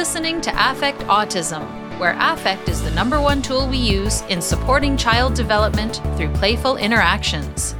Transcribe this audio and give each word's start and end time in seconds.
listening 0.00 0.40
to 0.40 0.50
Affect 0.70 0.98
Autism, 1.00 1.62
where 2.00 2.16
affect 2.18 2.70
is 2.70 2.82
the 2.82 2.90
number 2.92 3.20
one 3.20 3.42
tool 3.42 3.68
we 3.68 3.76
use 3.76 4.22
in 4.30 4.40
supporting 4.40 4.96
child 4.96 5.34
development 5.34 6.00
through 6.16 6.32
playful 6.36 6.78
interactions. 6.78 7.74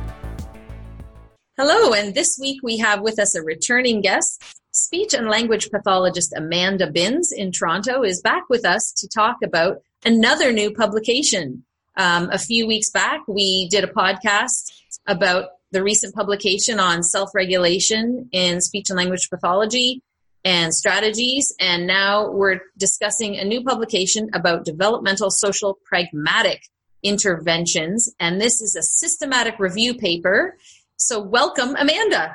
Hello, 1.57 1.95
and 1.95 2.15
this 2.15 2.37
week 2.39 2.61
we 2.63 2.77
have 2.77 3.01
with 3.01 3.19
us 3.19 3.35
a 3.35 3.43
returning 3.43 4.03
guest. 4.03 4.45
Speech 4.71 5.15
and 5.15 5.31
language 5.31 5.71
pathologist 5.71 6.35
Amanda 6.37 6.91
Binns 6.91 7.33
in 7.35 7.53
Toronto 7.53 8.03
is 8.03 8.21
back 8.21 8.43
with 8.51 8.67
us 8.67 8.93
to 8.99 9.09
talk 9.09 9.37
about 9.43 9.79
another 10.05 10.53
new 10.53 10.75
publication. 10.75 11.65
Um, 11.97 12.29
a 12.31 12.39
few 12.39 12.67
weeks 12.67 12.91
back, 12.91 13.23
we 13.29 13.67
did 13.71 13.83
a 13.83 13.87
podcast 13.95 14.71
about 15.07 15.47
the 15.73 15.83
recent 15.83 16.15
publication 16.15 16.81
on 16.81 17.03
self 17.03 17.31
regulation 17.35 18.29
in 18.31 18.61
speech 18.61 18.91
and 18.91 18.99
language 18.99 19.31
pathology 19.31 20.03
and 20.45 20.75
strategies. 20.75 21.55
And 21.61 21.87
now 21.87 22.31
we're 22.31 22.61
discussing 22.77 23.37
a 23.37 23.45
new 23.45 23.63
publication 23.63 24.31
about 24.35 24.65
developmental 24.65 25.31
social 25.31 25.79
pragmatic 25.85 26.63
interventions. 27.03 28.13
And 28.19 28.41
this 28.41 28.61
is 28.61 28.77
a 28.77 28.83
systematic 28.83 29.59
review 29.59 29.95
paper. 29.95 30.57
So, 30.97 31.21
welcome, 31.21 31.77
Amanda. 31.77 32.35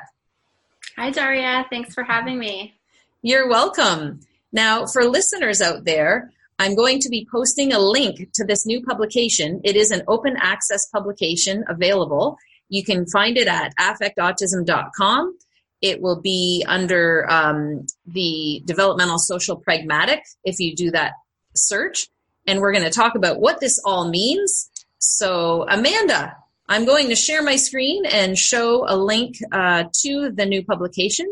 Hi, 0.96 1.10
Daria. 1.10 1.66
Thanks 1.70 1.94
for 1.94 2.02
having 2.02 2.38
me. 2.38 2.74
You're 3.22 3.48
welcome. 3.48 4.20
Now, 4.52 4.86
for 4.86 5.04
listeners 5.04 5.60
out 5.60 5.84
there, 5.84 6.32
I'm 6.58 6.74
going 6.74 7.00
to 7.00 7.08
be 7.08 7.28
posting 7.30 7.72
a 7.72 7.78
link 7.78 8.32
to 8.34 8.44
this 8.44 8.64
new 8.64 8.82
publication. 8.82 9.60
It 9.62 9.76
is 9.76 9.90
an 9.90 10.02
open 10.08 10.36
access 10.40 10.88
publication 10.88 11.64
available. 11.68 12.38
You 12.68 12.82
can 12.82 13.06
find 13.06 13.36
it 13.36 13.46
at 13.46 13.74
affectautism.com. 13.76 15.38
It 15.82 16.00
will 16.00 16.20
be 16.20 16.64
under 16.66 17.30
um, 17.30 17.86
the 18.06 18.62
developmental 18.64 19.18
social 19.18 19.56
pragmatic 19.56 20.22
if 20.44 20.58
you 20.58 20.74
do 20.74 20.90
that 20.92 21.12
search. 21.54 22.08
And 22.46 22.60
we're 22.60 22.72
going 22.72 22.84
to 22.84 22.90
talk 22.90 23.14
about 23.14 23.40
what 23.40 23.60
this 23.60 23.80
all 23.84 24.08
means. 24.08 24.70
So, 24.98 25.66
Amanda, 25.68 26.36
I'm 26.68 26.84
going 26.84 27.08
to 27.08 27.16
share 27.16 27.42
my 27.42 27.56
screen 27.56 28.06
and 28.06 28.38
show 28.38 28.84
a 28.88 28.96
link 28.96 29.36
uh, 29.52 29.84
to 30.02 30.30
the 30.30 30.46
new 30.46 30.64
publication 30.64 31.26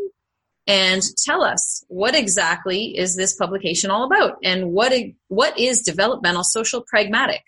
and 0.67 1.01
tell 1.23 1.43
us 1.43 1.83
what 1.87 2.15
exactly 2.15 2.97
is 2.97 3.15
this 3.15 3.35
publication 3.35 3.91
all 3.91 4.05
about 4.05 4.37
and 4.43 4.71
what 4.71 4.93
what 5.27 5.57
is 5.59 5.81
developmental 5.81 6.43
social 6.43 6.81
pragmatic 6.81 7.43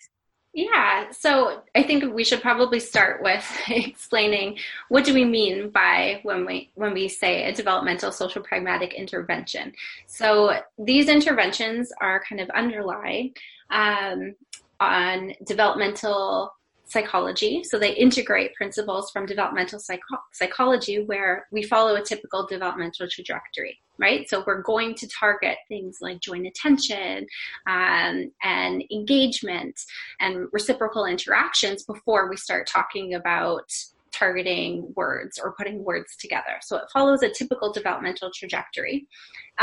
yeah 0.57 1.05
so 1.11 1.61
i 1.75 1.83
think 1.83 2.03
we 2.15 2.23
should 2.23 2.41
probably 2.41 2.79
start 2.79 3.21
with 3.21 3.45
explaining 3.69 4.57
what 4.89 5.05
do 5.05 5.13
we 5.13 5.23
mean 5.23 5.69
by 5.69 6.19
when 6.23 6.45
we 6.45 6.71
when 6.73 6.93
we 6.93 7.07
say 7.07 7.43
a 7.43 7.53
developmental 7.53 8.11
social 8.11 8.41
pragmatic 8.41 8.93
intervention. 8.93 9.71
So 10.07 10.59
these 10.77 11.09
interventions 11.09 11.91
are 12.01 12.23
kind 12.27 12.41
of 12.41 12.49
underlie 12.49 13.31
um, 13.69 14.35
on 14.79 15.33
developmental 15.45 16.53
psychology. 16.87 17.63
So 17.63 17.77
they 17.77 17.93
integrate 17.93 18.55
principles 18.55 19.11
from 19.11 19.25
developmental 19.25 19.79
psycho- 19.79 20.23
psychology 20.31 21.03
where 21.03 21.47
we 21.51 21.63
follow 21.63 21.95
a 21.95 22.01
typical 22.01 22.47
developmental 22.47 23.07
trajectory, 23.09 23.77
right? 23.97 24.27
So 24.29 24.43
we're 24.47 24.61
going 24.61 24.95
to 24.95 25.07
target 25.07 25.57
things 25.67 25.97
like 26.01 26.21
joint 26.21 26.47
attention 26.47 27.27
um, 27.67 28.31
and 28.41 28.83
engagement 28.91 29.79
and 30.19 30.47
reciprocal 30.51 31.05
interactions 31.05 31.83
before 31.83 32.29
we 32.29 32.37
start 32.37 32.67
talking 32.67 33.13
about 33.13 33.69
targeting 34.17 34.93
words 34.95 35.39
or 35.41 35.53
putting 35.53 35.83
words 35.83 36.15
together. 36.17 36.57
So 36.61 36.77
it 36.77 36.85
follows 36.91 37.21
a 37.23 37.29
typical 37.29 37.71
developmental 37.71 38.31
trajectory. 38.33 39.07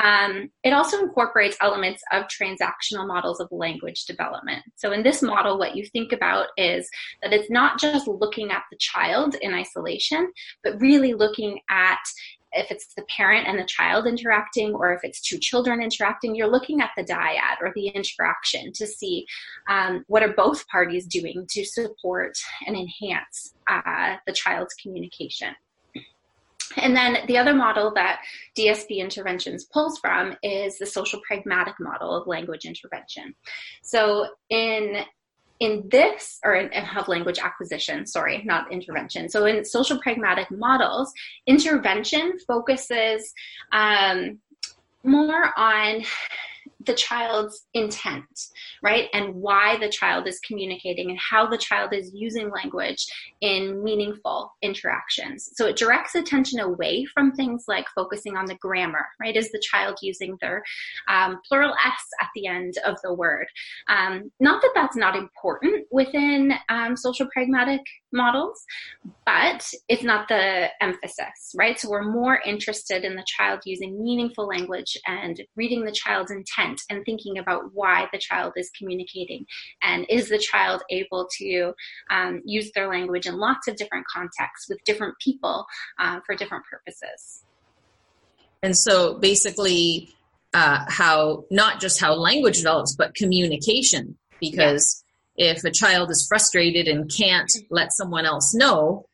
Um, 0.03 0.51
it 0.65 0.73
also 0.73 1.01
incorporates 1.01 1.57
elements 1.61 2.03
of 2.13 2.25
transactional 2.25 3.07
models 3.07 3.41
of 3.41 3.49
language 3.51 4.05
development. 4.07 4.63
So 4.77 4.93
in 4.93 5.03
this 5.03 5.23
model, 5.23 5.59
what 5.59 5.77
you 5.77 5.87
think 5.87 6.13
about 6.13 6.49
is 6.57 6.89
that 7.23 7.33
it's 7.33 7.51
not 7.51 7.79
just 7.79 8.09
looking 8.09 8.51
at 8.51 8.65
the 8.71 8.79
child 8.79 9.37
in 9.41 9.55
isolation, 9.55 10.33
but 10.63 10.81
really 10.81 11.15
looking 11.15 11.61
at 11.71 12.01
if 12.55 12.71
it's 12.71 12.95
the 12.95 13.05
parent 13.05 13.47
and 13.47 13.59
the 13.59 13.65
child 13.65 14.07
interacting 14.07 14.75
or 14.75 14.93
if 14.93 15.01
it's 15.03 15.21
two 15.21 15.39
children 15.39 15.83
interacting 15.83 16.35
you're 16.35 16.51
looking 16.51 16.81
at 16.81 16.91
the 16.97 17.05
dyad 17.05 17.61
or 17.61 17.73
the 17.75 17.89
interaction 17.89 18.73
to 18.73 18.87
see 18.87 19.27
um, 19.69 20.05
what 20.07 20.23
are 20.23 20.35
both 20.35 20.67
parties 20.69 21.07
doing 21.07 21.47
to 21.51 21.65
support 21.65 22.37
and 22.67 22.77
enhance 22.77 23.55
uh, 23.69 24.17
the 24.27 24.33
child's 24.33 24.75
communication 24.75 25.55
and 26.77 26.97
then 26.97 27.19
the 27.27 27.39
other 27.39 27.55
model 27.55 27.93
that 27.95 28.21
DSP 28.57 28.97
interventions 28.99 29.65
pulls 29.65 29.99
from 29.99 30.37
is 30.43 30.79
the 30.79 30.87
social 30.87 31.21
pragmatic 31.27 31.75
model 31.79 32.17
of 32.17 32.27
language 32.27 32.65
intervention. 32.65 33.35
So 33.83 34.29
in 34.51 35.05
in 35.61 35.89
this, 35.91 36.41
or 36.45 36.55
in, 36.55 36.73
of 36.73 37.09
language 37.09 37.39
acquisition, 37.39 38.07
sorry, 38.07 38.43
not 38.45 38.73
intervention. 38.73 39.29
So 39.29 39.47
in 39.47 39.65
social 39.65 39.99
pragmatic 40.01 40.51
models, 40.51 41.13
intervention 41.47 42.39
focuses 42.47 43.33
um, 43.73 44.39
more 45.05 45.53
on 45.57 46.05
the 46.87 46.95
child's 46.95 47.67
intent, 47.75 48.25
right? 48.83 49.09
And 49.13 49.35
why 49.35 49.79
the 49.79 49.89
child 49.89 50.27
is 50.27 50.41
communicating 50.41 51.11
and 51.11 51.19
how 51.19 51.47
the 51.47 51.59
child 51.59 51.93
is 51.93 52.11
using 52.15 52.51
language 52.51 53.05
in 53.41 53.83
meaningful 53.83 54.53
interactions. 54.63 55.51
So 55.55 55.67
it 55.67 55.77
directs 55.77 56.15
attention 56.15 56.61
away 56.61 57.05
from 57.13 57.33
things 57.33 57.65
like 57.69 57.87
focusing 57.95 58.37
on 58.37 58.47
the 58.47 58.57
grammar, 58.57 59.07
right? 59.21 59.37
Is 59.37 59.51
the 59.51 59.63
child 59.71 59.99
using 60.03 60.37
their 60.41 60.63
um, 61.09 61.41
plural 61.49 61.75
S 61.85 62.05
at 62.21 62.29
the 62.35 62.47
end 62.47 62.75
of 62.85 62.97
the 63.03 63.15
word? 63.15 63.47
Um, 63.89 64.31
not 64.41 64.63
that 64.63 64.73
that's 64.75 64.97
not 64.97 65.17
important 65.17 65.87
within 65.91 66.55
um, 66.69 66.97
social 66.97 67.27
pragmatic 67.33 67.81
models, 68.13 68.65
but 69.27 69.69
it's 69.89 70.03
not 70.03 70.29
the 70.29 70.69
emphasis, 70.81 71.53
right? 71.57 71.79
So 71.79 71.91
we're 71.91 72.11
more 72.11 72.41
interested 72.47 73.05
in 73.05 73.17
the 73.17 73.25
child 73.27 73.61
using 73.65 74.03
meaningful 74.03 74.47
language 74.47 74.97
and 75.07 75.41
reading 75.57 75.85
the 75.85 75.93
child's 75.93 76.31
intent 76.31 76.74
and 76.91 77.05
thinking 77.05 77.39
about 77.39 77.73
why 77.73 78.09
the 78.13 78.19
child 78.19 78.55
is 78.57 78.71
communicating. 78.77 79.47
And 79.83 80.07
is 80.09 80.29
the 80.29 80.39
child 80.39 80.83
able 80.91 81.29
to 81.39 81.73
um, 82.11 82.43
use 82.45 82.71
their 82.73 82.89
language 82.89 83.27
in 83.27 83.37
lots 83.37 83.69
of 83.69 83.77
different 83.77 84.07
contexts 84.07 84.69
with 84.69 84.79
different 84.85 85.15
people 85.19 85.67
uh, 85.99 86.21
for 86.27 86.35
different 86.35 86.65
purposes? 86.71 87.45
And 88.63 88.77
so 88.77 89.19
basically, 89.19 90.15
uh, 90.55 90.85
how 90.89 91.45
not 91.51 91.81
just 91.81 92.01
how 92.01 92.15
language 92.15 92.59
develops, 92.59 92.95
but 92.95 93.15
communication, 93.15 94.17
because 94.41 95.05
if 95.37 95.65
a 95.65 95.71
child 95.71 96.11
is 96.11 96.27
frustrated 96.27 96.89
and 96.89 97.11
can't 97.15 97.51
let 97.71 97.93
someone 97.93 98.25
else 98.25 98.55
know, 98.55 99.07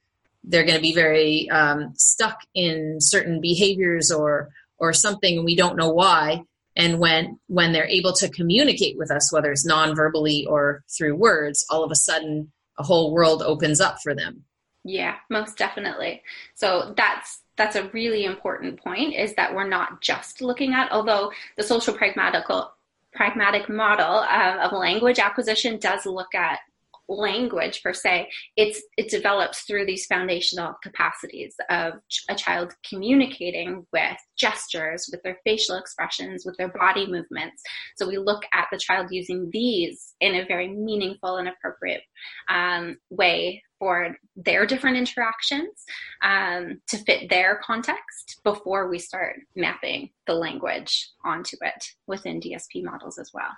they're 0.44 0.64
going 0.64 0.76
to 0.76 0.82
be 0.82 0.94
very 0.94 1.48
um, 1.50 1.92
stuck 1.96 2.38
in 2.54 2.98
certain 3.00 3.40
behaviors 3.40 4.10
or 4.10 4.50
or 4.78 4.92
something, 4.92 5.36
and 5.36 5.44
we 5.44 5.56
don't 5.56 5.76
know 5.76 5.90
why. 5.90 6.42
And 6.80 6.98
when 6.98 7.38
when 7.46 7.72
they're 7.72 7.86
able 7.86 8.14
to 8.14 8.30
communicate 8.30 8.96
with 8.96 9.10
us, 9.10 9.30
whether 9.30 9.52
it's 9.52 9.66
non-verbally 9.66 10.46
or 10.46 10.82
through 10.88 11.14
words, 11.14 11.66
all 11.68 11.84
of 11.84 11.90
a 11.90 11.94
sudden 11.94 12.50
a 12.78 12.82
whole 12.82 13.12
world 13.12 13.42
opens 13.42 13.82
up 13.82 13.98
for 14.02 14.14
them. 14.14 14.44
Yeah, 14.82 15.16
most 15.28 15.58
definitely. 15.58 16.22
So 16.54 16.94
that's 16.96 17.42
that's 17.56 17.76
a 17.76 17.90
really 17.90 18.24
important 18.24 18.82
point 18.82 19.14
is 19.14 19.34
that 19.34 19.54
we're 19.54 19.68
not 19.68 20.00
just 20.00 20.40
looking 20.40 20.72
at 20.72 20.90
although 20.90 21.30
the 21.58 21.62
social 21.62 21.92
pragmatical 21.92 22.72
pragmatic 23.12 23.68
model 23.68 24.20
um, 24.20 24.58
of 24.60 24.72
language 24.72 25.18
acquisition 25.18 25.78
does 25.78 26.06
look 26.06 26.34
at 26.34 26.60
language 27.10 27.82
per 27.82 27.92
se 27.92 28.28
it's 28.56 28.82
it 28.96 29.10
develops 29.10 29.62
through 29.62 29.84
these 29.84 30.06
foundational 30.06 30.74
capacities 30.82 31.54
of 31.68 31.94
a 32.28 32.34
child 32.34 32.72
communicating 32.88 33.84
with 33.92 34.16
gestures 34.38 35.08
with 35.10 35.20
their 35.22 35.38
facial 35.44 35.76
expressions 35.76 36.44
with 36.46 36.56
their 36.56 36.68
body 36.68 37.06
movements 37.06 37.62
so 37.96 38.06
we 38.06 38.16
look 38.16 38.44
at 38.54 38.68
the 38.70 38.78
child 38.78 39.08
using 39.10 39.50
these 39.52 40.14
in 40.20 40.36
a 40.36 40.46
very 40.46 40.68
meaningful 40.68 41.36
and 41.36 41.48
appropriate 41.48 42.02
um, 42.48 42.96
way 43.10 43.60
for 43.80 44.14
their 44.36 44.66
different 44.66 44.96
interactions 44.96 45.84
um, 46.22 46.80
to 46.86 46.98
fit 46.98 47.28
their 47.30 47.60
context 47.64 48.40
before 48.44 48.88
we 48.88 48.98
start 48.98 49.36
mapping 49.56 50.10
the 50.26 50.34
language 50.34 51.10
onto 51.24 51.56
it 51.62 51.86
within 52.06 52.40
DSP 52.40 52.84
models 52.84 53.18
as 53.18 53.30
well. 53.32 53.50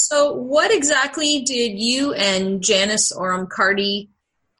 So, 0.00 0.32
what 0.32 0.72
exactly 0.72 1.42
did 1.42 1.76
you 1.76 2.12
and 2.12 2.62
Janis 2.62 3.10
Oram-Cardy 3.10 4.08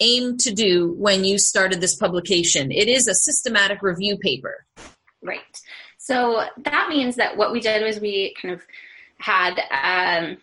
aim 0.00 0.37
to 0.38 0.52
do 0.52 0.94
when 0.99 1.25
you 1.25 1.38
started 1.38 1.81
this 1.81 1.94
publication? 1.94 2.73
It 2.73 2.88
is 2.88 3.06
a 3.06 3.14
systematic 3.14 3.81
review 3.81 4.19
paper. 4.19 4.67
Right. 5.23 5.40
So, 5.96 6.44
that 6.64 6.88
means 6.88 7.14
that 7.17 7.37
what 7.37 7.52
we 7.52 7.61
did 7.61 7.85
was 7.85 8.00
we 8.00 8.35
kind 8.43 8.52
of 8.52 8.62
had 9.19 9.61
um, 9.70 10.38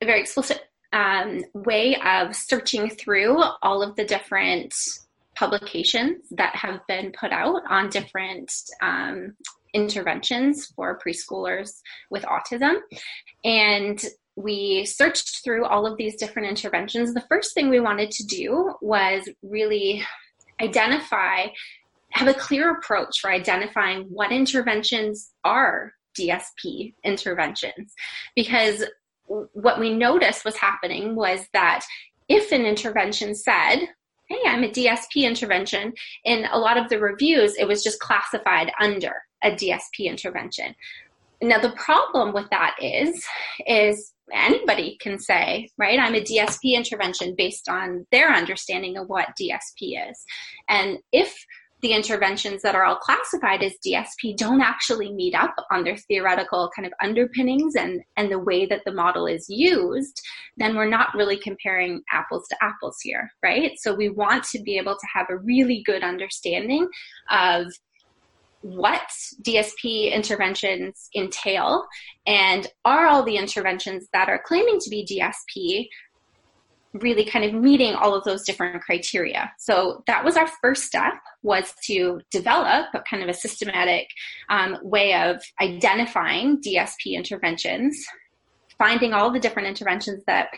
a 0.00 0.06
very 0.06 0.20
explicit 0.20 0.62
um, 0.92 1.44
way 1.52 1.96
of 1.96 2.36
searching 2.36 2.88
through 2.88 3.42
all 3.62 3.82
of 3.82 3.96
the 3.96 4.04
different 4.04 4.74
publications 5.34 6.24
that 6.30 6.54
have 6.54 6.86
been 6.86 7.12
put 7.18 7.32
out 7.32 7.62
on 7.68 7.90
different 7.90 8.54
um, 8.80 9.34
interventions 9.74 10.66
for 10.66 10.98
preschoolers 11.04 11.80
with 12.10 12.22
autism. 12.22 12.76
And 13.44 14.02
we 14.36 14.84
searched 14.84 15.42
through 15.42 15.64
all 15.64 15.86
of 15.86 15.96
these 15.96 16.14
different 16.16 16.48
interventions. 16.48 17.14
The 17.14 17.24
first 17.28 17.54
thing 17.54 17.68
we 17.68 17.80
wanted 17.80 18.10
to 18.12 18.26
do 18.26 18.74
was 18.82 19.28
really 19.42 20.04
identify, 20.60 21.46
have 22.10 22.28
a 22.28 22.34
clear 22.34 22.70
approach 22.76 23.18
for 23.20 23.30
identifying 23.30 24.02
what 24.10 24.32
interventions 24.32 25.30
are 25.42 25.92
DSP 26.18 26.94
interventions. 27.02 27.94
Because 28.34 28.84
what 29.26 29.80
we 29.80 29.92
noticed 29.92 30.44
was 30.44 30.56
happening 30.56 31.16
was 31.16 31.40
that 31.52 31.84
if 32.28 32.52
an 32.52 32.64
intervention 32.66 33.34
said, 33.34 33.88
hey, 34.28 34.38
I'm 34.46 34.64
a 34.64 34.68
DSP 34.68 35.22
intervention, 35.22 35.92
in 36.24 36.46
a 36.52 36.58
lot 36.58 36.76
of 36.76 36.88
the 36.88 36.98
reviews, 36.98 37.54
it 37.56 37.66
was 37.66 37.82
just 37.82 38.00
classified 38.00 38.72
under 38.80 39.14
a 39.42 39.50
DSP 39.50 40.06
intervention. 40.06 40.74
Now 41.42 41.58
the 41.58 41.72
problem 41.72 42.32
with 42.32 42.48
that 42.50 42.76
is, 42.80 43.24
is 43.66 44.12
anybody 44.32 44.96
can 45.00 45.18
say, 45.18 45.68
right, 45.78 45.98
I'm 45.98 46.14
a 46.14 46.20
DSP 46.20 46.72
intervention 46.74 47.34
based 47.36 47.68
on 47.68 48.06
their 48.10 48.32
understanding 48.32 48.96
of 48.96 49.08
what 49.08 49.28
DSP 49.40 50.10
is. 50.10 50.24
And 50.68 50.98
if 51.12 51.36
the 51.82 51.92
interventions 51.92 52.62
that 52.62 52.74
are 52.74 52.84
all 52.84 52.96
classified 52.96 53.62
as 53.62 53.74
DSP 53.86 54.36
don't 54.36 54.62
actually 54.62 55.12
meet 55.12 55.34
up 55.34 55.54
on 55.70 55.84
their 55.84 55.96
theoretical 55.96 56.70
kind 56.74 56.86
of 56.86 56.92
underpinnings 57.02 57.74
and, 57.74 58.00
and 58.16 58.30
the 58.30 58.38
way 58.38 58.64
that 58.66 58.80
the 58.86 58.92
model 58.92 59.26
is 59.26 59.46
used, 59.48 60.20
then 60.56 60.74
we're 60.74 60.88
not 60.88 61.14
really 61.14 61.36
comparing 61.38 62.02
apples 62.10 62.48
to 62.48 62.56
apples 62.62 62.96
here, 63.02 63.30
right? 63.42 63.72
So 63.78 63.94
we 63.94 64.08
want 64.08 64.44
to 64.44 64.62
be 64.62 64.78
able 64.78 64.94
to 64.94 65.06
have 65.14 65.26
a 65.28 65.36
really 65.36 65.82
good 65.84 66.02
understanding 66.02 66.88
of 67.30 67.66
what 68.62 69.08
DSP 69.42 70.12
interventions 70.12 71.08
entail 71.14 71.86
and 72.26 72.66
are 72.84 73.06
all 73.06 73.22
the 73.22 73.36
interventions 73.36 74.08
that 74.12 74.28
are 74.28 74.42
claiming 74.44 74.78
to 74.80 74.90
be 74.90 75.06
DSP 75.06 75.88
really 77.02 77.24
kind 77.24 77.44
of 77.44 77.54
meeting 77.54 77.94
all 77.94 78.14
of 78.14 78.24
those 78.24 78.42
different 78.42 78.82
criteria. 78.82 79.52
So 79.58 80.02
that 80.06 80.24
was 80.24 80.36
our 80.36 80.48
first 80.62 80.84
step 80.84 81.14
was 81.42 81.72
to 81.84 82.20
develop 82.30 82.86
a 82.94 83.02
kind 83.08 83.22
of 83.22 83.28
a 83.28 83.34
systematic 83.34 84.08
um, 84.48 84.78
way 84.82 85.14
of 85.14 85.42
identifying 85.60 86.60
DSP 86.60 87.12
interventions, 87.12 88.02
finding 88.78 89.12
all 89.12 89.30
the 89.30 89.40
different 89.40 89.68
interventions 89.68 90.22
that 90.26 90.48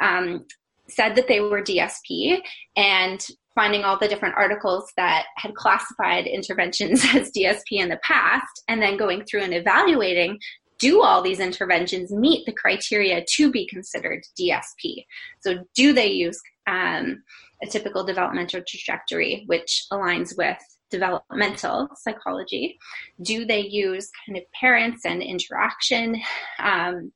um, 0.00 0.46
said 0.88 1.14
that 1.16 1.28
they 1.28 1.40
were 1.40 1.62
DSP 1.62 2.40
and 2.76 3.26
finding 3.58 3.82
all 3.82 3.98
the 3.98 4.06
different 4.06 4.36
articles 4.36 4.92
that 4.96 5.24
had 5.36 5.52
classified 5.56 6.28
interventions 6.28 7.04
as 7.12 7.32
DSP 7.32 7.72
in 7.72 7.88
the 7.88 7.98
past, 8.04 8.62
and 8.68 8.80
then 8.80 8.96
going 8.96 9.24
through 9.24 9.42
and 9.42 9.52
evaluating 9.52 10.38
do 10.78 11.02
all 11.02 11.20
these 11.20 11.40
interventions 11.40 12.12
meet 12.12 12.46
the 12.46 12.52
criteria 12.52 13.24
to 13.28 13.50
be 13.50 13.66
considered 13.66 14.22
DSP? 14.40 15.04
So, 15.40 15.64
do 15.74 15.92
they 15.92 16.06
use 16.06 16.40
um, 16.68 17.24
a 17.60 17.66
typical 17.66 18.04
developmental 18.04 18.62
trajectory, 18.64 19.42
which 19.46 19.86
aligns 19.92 20.38
with 20.38 20.58
developmental 20.92 21.88
psychology? 21.96 22.78
Do 23.22 23.44
they 23.44 23.62
use 23.62 24.08
kind 24.24 24.38
of 24.38 24.44
parents 24.52 25.04
and 25.04 25.20
interaction? 25.20 26.20
Um, 26.60 27.10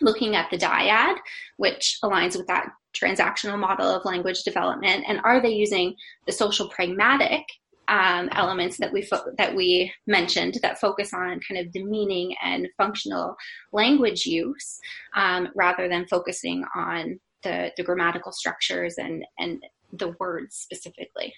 looking 0.00 0.36
at 0.36 0.50
the 0.50 0.58
dyad, 0.58 1.16
which 1.58 1.98
aligns 2.02 2.36
with 2.36 2.46
that 2.48 2.68
transactional 3.00 3.58
model 3.58 3.88
of 3.88 4.04
language 4.04 4.42
development, 4.44 5.04
and 5.08 5.20
are 5.24 5.40
they 5.40 5.50
using 5.50 5.94
the 6.26 6.32
social 6.32 6.68
pragmatic 6.68 7.42
um, 7.88 8.28
elements 8.32 8.78
that 8.78 8.92
we 8.92 9.02
fo- 9.02 9.32
that 9.38 9.54
we 9.54 9.92
mentioned 10.06 10.58
that 10.62 10.80
focus 10.80 11.12
on 11.14 11.40
kind 11.48 11.64
of 11.64 11.72
the 11.72 11.84
meaning 11.84 12.34
and 12.42 12.68
functional 12.76 13.36
language 13.72 14.26
use, 14.26 14.80
um, 15.14 15.48
rather 15.54 15.88
than 15.88 16.06
focusing 16.08 16.64
on 16.74 17.20
the, 17.42 17.70
the 17.76 17.84
grammatical 17.84 18.32
structures 18.32 18.96
and 18.98 19.24
and 19.38 19.62
the 19.92 20.14
words 20.18 20.56
specifically. 20.56 21.32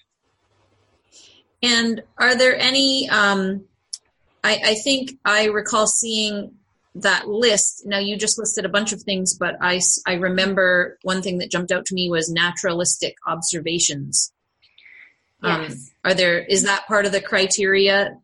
And 1.62 2.02
are 2.16 2.36
there 2.36 2.56
any? 2.56 3.08
Um, 3.10 3.64
I, 4.44 4.60
I 4.64 4.74
think 4.76 5.18
I 5.24 5.46
recall 5.46 5.86
seeing 5.86 6.52
that 6.94 7.28
list. 7.28 7.82
Now 7.86 7.98
you 7.98 8.16
just 8.16 8.38
listed 8.38 8.64
a 8.64 8.68
bunch 8.68 8.92
of 8.92 9.02
things 9.02 9.34
but 9.34 9.56
i 9.60 9.80
i 10.06 10.14
remember 10.14 10.98
one 11.02 11.22
thing 11.22 11.38
that 11.38 11.50
jumped 11.50 11.72
out 11.72 11.86
to 11.86 11.94
me 11.94 12.10
was 12.10 12.30
naturalistic 12.30 13.16
observations. 13.26 14.32
Um, 15.42 15.62
yes. 15.62 15.72
Um, 15.72 15.78
are 16.04 16.14
there 16.14 16.38
is 16.40 16.64
that 16.64 16.86
part 16.86 17.06
of 17.06 17.12
the 17.12 17.20
criteria 17.20 18.16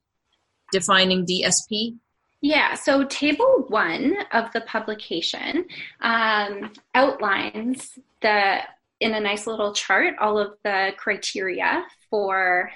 defining 0.72 1.26
dsp 1.26 1.96
yeah, 2.44 2.74
so 2.74 3.04
table 3.04 3.64
one 3.68 4.18
of 4.30 4.52
the 4.52 4.60
publication 4.60 5.64
um, 6.02 6.72
outlines 6.94 7.98
the 8.20 8.58
in 9.00 9.14
a 9.14 9.20
nice 9.20 9.46
little 9.46 9.72
chart 9.72 10.16
all 10.20 10.38
of 10.38 10.52
the 10.62 10.90
criteria 10.98 11.86
for 12.10 12.70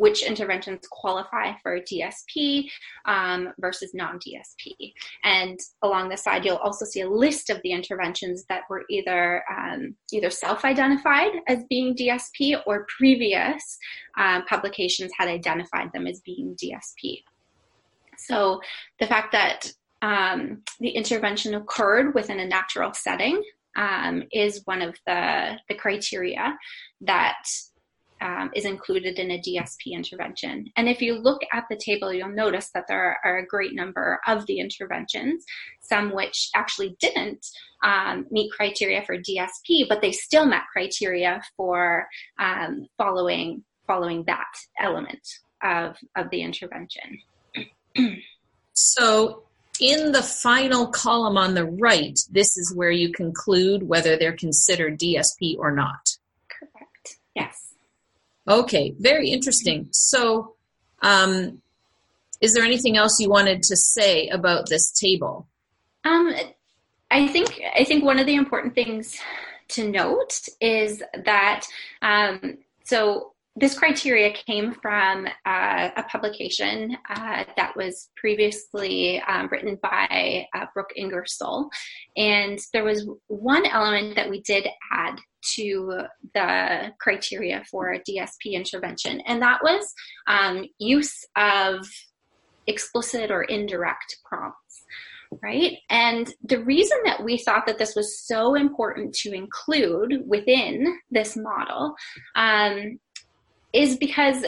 which 0.00 0.22
interventions 0.22 0.88
qualify 0.90 1.52
for 1.62 1.78
DSP 1.78 2.70
um, 3.04 3.52
versus 3.58 3.92
non-DSP. 3.92 4.94
And 5.24 5.60
along 5.82 6.08
the 6.08 6.16
side, 6.16 6.42
you'll 6.42 6.56
also 6.56 6.86
see 6.86 7.02
a 7.02 7.08
list 7.08 7.50
of 7.50 7.60
the 7.62 7.72
interventions 7.72 8.46
that 8.48 8.62
were 8.70 8.84
either 8.88 9.44
um, 9.54 9.94
either 10.10 10.30
self-identified 10.30 11.32
as 11.48 11.64
being 11.68 11.94
DSP 11.94 12.62
or 12.66 12.86
previous 12.96 13.78
um, 14.16 14.46
publications 14.46 15.12
had 15.18 15.28
identified 15.28 15.92
them 15.92 16.06
as 16.06 16.20
being 16.20 16.56
DSP. 16.56 17.22
So 18.16 18.62
the 19.00 19.06
fact 19.06 19.32
that 19.32 19.70
um, 20.00 20.62
the 20.78 20.88
intervention 20.88 21.56
occurred 21.56 22.14
within 22.14 22.40
a 22.40 22.46
natural 22.46 22.94
setting 22.94 23.42
um, 23.76 24.22
is 24.32 24.62
one 24.64 24.80
of 24.80 24.96
the, 25.06 25.58
the 25.68 25.74
criteria 25.74 26.56
that 27.02 27.42
um, 28.20 28.50
is 28.54 28.64
included 28.64 29.18
in 29.18 29.30
a 29.30 29.38
DSP 29.40 29.92
intervention. 29.92 30.66
And 30.76 30.88
if 30.88 31.00
you 31.00 31.14
look 31.14 31.40
at 31.52 31.64
the 31.70 31.76
table, 31.76 32.12
you'll 32.12 32.28
notice 32.28 32.70
that 32.74 32.84
there 32.88 33.18
are 33.24 33.38
a 33.38 33.46
great 33.46 33.74
number 33.74 34.20
of 34.26 34.46
the 34.46 34.60
interventions, 34.60 35.44
some 35.80 36.14
which 36.14 36.50
actually 36.54 36.96
didn't 37.00 37.46
um, 37.82 38.26
meet 38.30 38.52
criteria 38.52 39.02
for 39.02 39.16
DSP, 39.16 39.88
but 39.88 40.00
they 40.02 40.12
still 40.12 40.46
met 40.46 40.62
criteria 40.72 41.42
for 41.56 42.06
um, 42.38 42.86
following 42.96 43.64
following 43.86 44.22
that 44.26 44.52
element 44.78 45.26
of 45.62 45.96
of 46.16 46.30
the 46.30 46.42
intervention. 46.42 47.18
so 48.72 49.42
in 49.80 50.12
the 50.12 50.22
final 50.22 50.86
column 50.88 51.38
on 51.38 51.54
the 51.54 51.64
right, 51.64 52.18
this 52.30 52.56
is 52.58 52.74
where 52.74 52.90
you 52.90 53.12
conclude 53.12 53.82
whether 53.82 54.16
they're 54.16 54.36
considered 54.36 54.98
DSP 54.98 55.56
or 55.58 55.72
not. 55.72 56.16
Correct. 56.48 57.16
Yes. 57.34 57.69
Okay, 58.50 58.94
very 58.98 59.30
interesting. 59.30 59.86
So, 59.92 60.56
um, 61.02 61.62
is 62.40 62.52
there 62.52 62.64
anything 62.64 62.96
else 62.96 63.20
you 63.20 63.30
wanted 63.30 63.62
to 63.62 63.76
say 63.76 64.26
about 64.28 64.68
this 64.68 64.90
table? 64.90 65.46
Um, 66.04 66.34
I 67.12 67.28
think 67.28 67.60
I 67.78 67.84
think 67.84 68.04
one 68.04 68.18
of 68.18 68.26
the 68.26 68.34
important 68.34 68.74
things 68.74 69.16
to 69.68 69.88
note 69.88 70.48
is 70.60 71.00
that 71.24 71.64
um, 72.02 72.58
so 72.84 73.34
this 73.54 73.78
criteria 73.78 74.32
came 74.32 74.72
from 74.72 75.26
uh, 75.44 75.90
a 75.96 76.02
publication 76.04 76.96
uh, 77.08 77.44
that 77.56 77.76
was 77.76 78.08
previously 78.16 79.20
um, 79.28 79.48
written 79.52 79.78
by 79.82 80.46
uh, 80.54 80.66
Brooke 80.72 80.92
Ingersoll. 80.96 81.68
And 82.16 82.58
there 82.72 82.84
was 82.84 83.08
one 83.26 83.66
element 83.66 84.16
that 84.16 84.30
we 84.30 84.40
did 84.40 84.66
add 84.92 85.18
to 85.54 86.02
the 86.34 86.92
criteria 87.00 87.62
for 87.70 87.96
DSP 88.08 88.52
intervention, 88.52 89.20
and 89.26 89.40
that 89.42 89.60
was 89.62 89.92
um, 90.26 90.64
use 90.78 91.24
of 91.36 91.86
explicit 92.66 93.30
or 93.30 93.42
indirect 93.44 94.18
prompts 94.24 94.84
right? 95.42 95.76
And 95.90 96.32
the 96.42 96.62
reason 96.64 96.98
that 97.04 97.22
we 97.22 97.38
thought 97.38 97.66
that 97.66 97.78
this 97.78 97.94
was 97.94 98.18
so 98.18 98.54
important 98.54 99.14
to 99.16 99.32
include 99.32 100.24
within 100.26 100.98
this 101.10 101.36
model 101.36 101.94
um, 102.34 102.98
is 103.72 103.96
because 103.96 104.44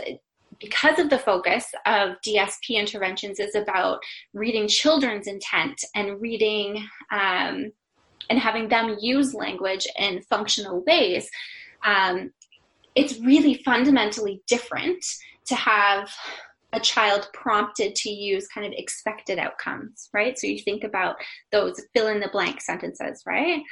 because 0.60 1.00
of 1.00 1.10
the 1.10 1.18
focus 1.18 1.66
of 1.86 2.16
DSP 2.24 2.76
interventions 2.76 3.40
is 3.40 3.54
about 3.56 3.98
reading 4.32 4.68
children's 4.68 5.26
intent 5.26 5.82
and 5.96 6.20
reading 6.20 6.86
um, 7.10 7.72
and 8.32 8.40
having 8.40 8.66
them 8.66 8.96
use 8.98 9.34
language 9.34 9.86
in 9.98 10.22
functional 10.22 10.82
ways, 10.86 11.28
um, 11.84 12.32
it's 12.94 13.20
really 13.20 13.60
fundamentally 13.62 14.42
different 14.46 15.04
to 15.44 15.54
have 15.54 16.10
a 16.72 16.80
child 16.80 17.28
prompted 17.34 17.94
to 17.94 18.08
use 18.08 18.48
kind 18.48 18.66
of 18.66 18.72
expected 18.74 19.38
outcomes, 19.38 20.08
right? 20.14 20.38
So 20.38 20.46
you 20.46 20.58
think 20.60 20.82
about 20.82 21.16
those 21.50 21.78
fill 21.92 22.08
in 22.08 22.20
the 22.20 22.30
blank 22.32 22.62
sentences, 22.62 23.22
right? 23.26 23.62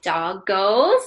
Dog 0.00 0.46
goes, 0.46 1.02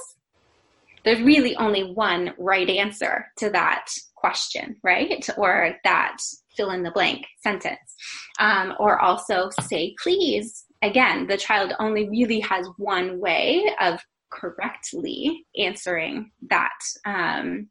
there's 1.02 1.22
really 1.22 1.56
only 1.56 1.94
one 1.94 2.34
right 2.38 2.68
answer 2.68 3.24
to 3.38 3.48
that 3.48 3.86
question, 4.16 4.76
right? 4.82 5.26
Or 5.38 5.76
that 5.82 6.18
fill 6.54 6.72
in 6.72 6.82
the 6.82 6.90
blank 6.90 7.24
sentence. 7.42 7.94
Um, 8.38 8.74
or 8.78 9.00
also 9.00 9.48
say 9.62 9.94
please. 10.02 10.66
Again, 10.86 11.26
the 11.26 11.36
child 11.36 11.72
only 11.80 12.08
really 12.08 12.40
has 12.40 12.66
one 12.76 13.18
way 13.18 13.74
of 13.80 14.00
correctly 14.30 15.44
answering 15.58 16.30
that 16.48 16.78
um, 17.04 17.68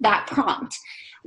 that 0.00 0.26
prompt 0.26 0.76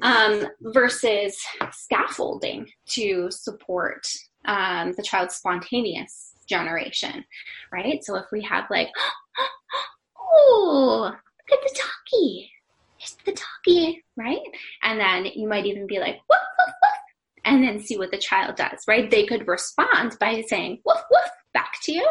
um, 0.02 0.46
versus 0.62 1.38
scaffolding 1.72 2.68
to 2.90 3.32
support 3.32 4.06
um, 4.46 4.92
the 4.98 5.04
child's 5.04 5.36
spontaneous 5.36 6.34
generation, 6.48 7.24
right? 7.72 8.04
So 8.04 8.16
if 8.18 8.26
we 8.34 8.42
have 8.44 8.66
like, 8.70 8.90
oh, 10.20 11.12
look 11.12 11.60
at 11.60 11.68
the 11.68 11.80
talkie, 11.80 12.52
it's 13.00 13.16
the 13.26 13.32
talkie, 13.32 14.04
right? 14.18 14.42
And 14.84 15.00
then 15.00 15.26
you 15.36 15.48
might 15.48 15.66
even 15.66 15.88
be 15.88 16.00
like, 16.00 16.18
and 17.46 17.64
then 17.64 17.80
see 17.80 17.98
what 17.98 18.12
the 18.12 18.18
child 18.18 18.56
does, 18.56 18.84
right? 18.88 19.10
They 19.10 19.26
could 19.26 19.48
respond 19.48 20.18
by 20.20 20.44
saying, 20.48 20.82
woof, 20.86 21.02
woof, 21.10 21.30
back 21.54 21.74
to 21.84 21.94
you, 21.94 22.08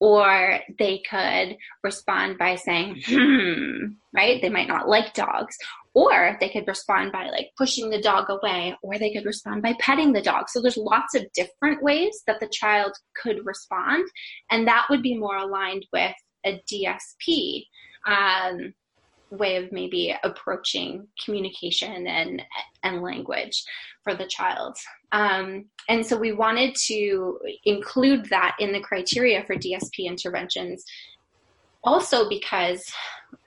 or 0.00 0.58
they 0.78 1.02
could 1.08 1.56
respond 1.82 2.36
by 2.36 2.56
saying, 2.56 3.00
hmm, 3.06 3.92
right? 4.14 4.42
They 4.42 4.50
might 4.50 4.68
not 4.68 4.88
like 4.88 5.14
dogs, 5.14 5.56
or 5.94 6.36
they 6.40 6.48
could 6.48 6.66
respond 6.66 7.12
by 7.12 7.30
like 7.30 7.50
pushing 7.56 7.90
the 7.90 8.02
dog 8.02 8.26
away, 8.28 8.76
or 8.82 8.98
they 8.98 9.12
could 9.12 9.24
respond 9.24 9.62
by 9.62 9.74
petting 9.80 10.12
the 10.12 10.20
dog. 10.20 10.48
So 10.48 10.60
there's 10.60 10.76
lots 10.76 11.14
of 11.14 11.32
different 11.32 11.82
ways 11.82 12.22
that 12.26 12.40
the 12.40 12.50
child 12.52 12.92
could 13.22 13.46
respond, 13.46 14.04
and 14.50 14.66
that 14.66 14.86
would 14.90 15.02
be 15.02 15.16
more 15.16 15.36
aligned 15.36 15.86
with 15.92 16.14
a 16.44 16.60
DSP. 16.70 17.64
Um, 18.06 18.74
way 19.32 19.56
of 19.56 19.72
maybe 19.72 20.14
approaching 20.22 21.08
communication 21.24 22.06
and 22.06 22.42
and 22.82 23.02
language 23.02 23.64
for 24.04 24.14
the 24.14 24.26
child. 24.26 24.76
Um, 25.12 25.66
and 25.88 26.04
so 26.04 26.16
we 26.16 26.32
wanted 26.32 26.74
to 26.86 27.38
include 27.64 28.26
that 28.30 28.56
in 28.58 28.72
the 28.72 28.80
criteria 28.80 29.42
for 29.44 29.56
DSP 29.56 30.06
interventions, 30.06 30.84
also 31.84 32.28
because 32.28 32.84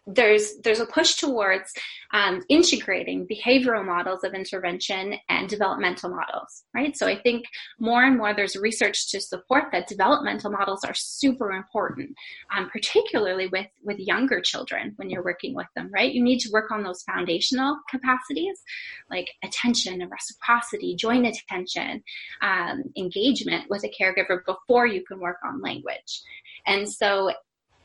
there's 0.08 0.58
there's 0.64 0.80
a 0.80 0.86
push 0.86 1.16
towards 1.16 1.74
um, 2.14 2.44
integrating 2.48 3.28
behavioral 3.28 3.84
models 3.84 4.24
of 4.24 4.34
intervention 4.34 5.16
and 5.30 5.50
developmental 5.50 6.10
models 6.10 6.64
right? 6.76 6.96
So 6.96 7.08
i 7.08 7.20
think 7.20 7.46
more 7.80 8.04
and 8.04 8.18
more 8.18 8.34
there's 8.34 8.56
research 8.56 9.10
to 9.12 9.20
support 9.20 9.66
that 9.72 9.88
developmental 9.88 10.52
models 10.52 10.84
are 10.84 10.94
super 10.94 11.52
important 11.52 12.16
um, 12.56 12.70
particularly 12.70 13.48
with 13.48 13.68
with 13.84 13.98
younger 13.98 14.42
children 14.42 14.94
when 14.98 15.10
you're 15.10 15.24
working 15.24 15.56
with 15.56 15.68
them 15.76 15.90
right? 15.92 16.14
You 16.14 16.24
need 16.24 16.40
to 16.40 16.52
work 16.52 16.72
on 16.72 16.84
those 16.84 17.02
foundational 17.04 17.80
capacities 17.90 18.62
like 19.10 19.30
attention 19.44 20.02
and 20.02 20.12
reciprocity 20.12 20.96
joint 20.96 21.26
attention 21.26 22.04
um, 22.42 22.84
engagement 22.96 23.70
with 23.70 23.84
a 23.84 23.90
caregiver 23.90 24.46
before 24.46 24.86
you 24.86 25.04
can 25.04 25.20
work 25.20 25.38
on 25.44 25.62
language. 25.62 26.22
And 26.68 26.90
so 26.90 27.32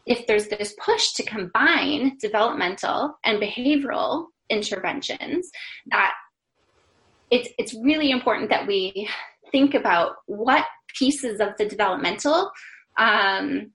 if 0.06 0.26
there's 0.26 0.48
this 0.48 0.74
push 0.84 1.12
to 1.12 1.22
combine 1.22 2.16
developmental 2.20 3.16
and 3.24 3.40
behavioral 3.40 4.26
interventions, 4.48 5.50
that 5.90 6.12
it's, 7.30 7.48
it's 7.58 7.74
really 7.74 8.10
important 8.10 8.50
that 8.50 8.66
we 8.66 9.08
think 9.52 9.74
about 9.74 10.16
what 10.26 10.64
pieces 10.98 11.40
of 11.40 11.50
the 11.58 11.66
developmental 11.66 12.50
um, 12.98 13.70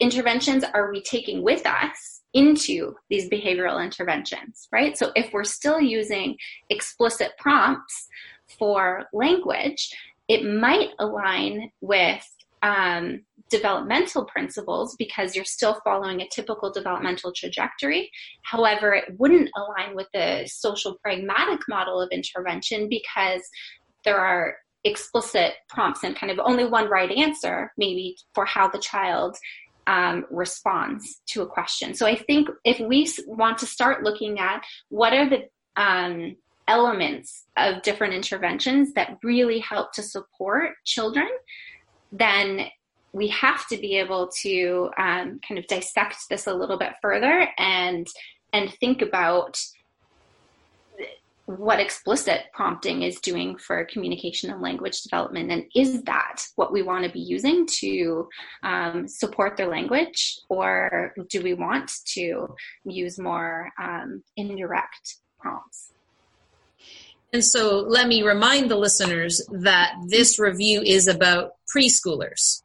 interventions 0.00 0.64
are 0.64 0.90
we 0.90 1.02
taking 1.02 1.42
with 1.42 1.66
us 1.66 2.22
into 2.34 2.94
these 3.08 3.28
behavioral 3.28 3.82
interventions, 3.82 4.68
right? 4.70 4.96
So 4.98 5.10
if 5.16 5.32
we're 5.32 5.44
still 5.44 5.80
using 5.80 6.36
explicit 6.68 7.32
prompts 7.38 8.06
for 8.58 9.04
language, 9.12 9.90
it 10.28 10.44
might 10.44 10.90
align 10.98 11.70
with 11.80 12.24
um, 12.62 13.22
developmental 13.50 14.24
principles 14.24 14.94
because 14.98 15.34
you're 15.34 15.44
still 15.44 15.80
following 15.84 16.20
a 16.20 16.28
typical 16.28 16.70
developmental 16.70 17.32
trajectory. 17.34 18.10
However, 18.42 18.92
it 18.94 19.18
wouldn't 19.18 19.50
align 19.56 19.94
with 19.94 20.08
the 20.12 20.46
social 20.46 20.96
pragmatic 21.02 21.60
model 21.68 22.00
of 22.00 22.10
intervention 22.10 22.88
because 22.88 23.42
there 24.04 24.18
are 24.18 24.56
explicit 24.84 25.54
prompts 25.68 26.04
and 26.04 26.16
kind 26.16 26.30
of 26.30 26.38
only 26.38 26.64
one 26.64 26.88
right 26.88 27.10
answer, 27.10 27.72
maybe 27.76 28.16
for 28.34 28.44
how 28.44 28.68
the 28.68 28.78
child 28.78 29.36
um, 29.86 30.26
responds 30.30 31.20
to 31.26 31.42
a 31.42 31.46
question. 31.46 31.94
So 31.94 32.06
I 32.06 32.14
think 32.14 32.48
if 32.64 32.78
we 32.78 33.10
want 33.26 33.58
to 33.58 33.66
start 33.66 34.04
looking 34.04 34.38
at 34.38 34.62
what 34.90 35.12
are 35.14 35.28
the 35.28 35.48
um, 35.76 36.36
elements 36.68 37.46
of 37.56 37.82
different 37.82 38.12
interventions 38.12 38.92
that 38.92 39.16
really 39.22 39.58
help 39.58 39.92
to 39.94 40.02
support 40.02 40.72
children, 40.84 41.28
then 42.12 42.66
we 43.12 43.28
have 43.28 43.66
to 43.68 43.76
be 43.76 43.96
able 43.96 44.28
to 44.42 44.90
um, 44.98 45.40
kind 45.46 45.58
of 45.58 45.66
dissect 45.66 46.16
this 46.28 46.46
a 46.46 46.54
little 46.54 46.78
bit 46.78 46.92
further 47.00 47.48
and 47.58 48.06
and 48.52 48.72
think 48.80 49.02
about 49.02 49.58
what 51.46 51.80
explicit 51.80 52.42
prompting 52.52 53.02
is 53.02 53.20
doing 53.20 53.56
for 53.56 53.86
communication 53.86 54.50
and 54.50 54.60
language 54.60 55.00
development 55.00 55.50
and 55.50 55.64
is 55.74 56.02
that 56.02 56.42
what 56.56 56.72
we 56.72 56.82
want 56.82 57.04
to 57.04 57.10
be 57.10 57.20
using 57.20 57.66
to 57.66 58.28
um, 58.62 59.08
support 59.08 59.56
their 59.56 59.68
language 59.68 60.38
or 60.50 61.14
do 61.30 61.42
we 61.42 61.54
want 61.54 61.90
to 62.04 62.54
use 62.84 63.18
more 63.18 63.70
um, 63.80 64.22
indirect 64.36 65.16
prompts 65.40 65.92
and 67.32 67.44
so 67.44 67.80
let 67.80 68.08
me 68.08 68.22
remind 68.22 68.70
the 68.70 68.76
listeners 68.76 69.42
that 69.50 69.94
this 70.06 70.38
review 70.38 70.80
is 70.82 71.08
about 71.08 71.52
preschoolers. 71.74 72.62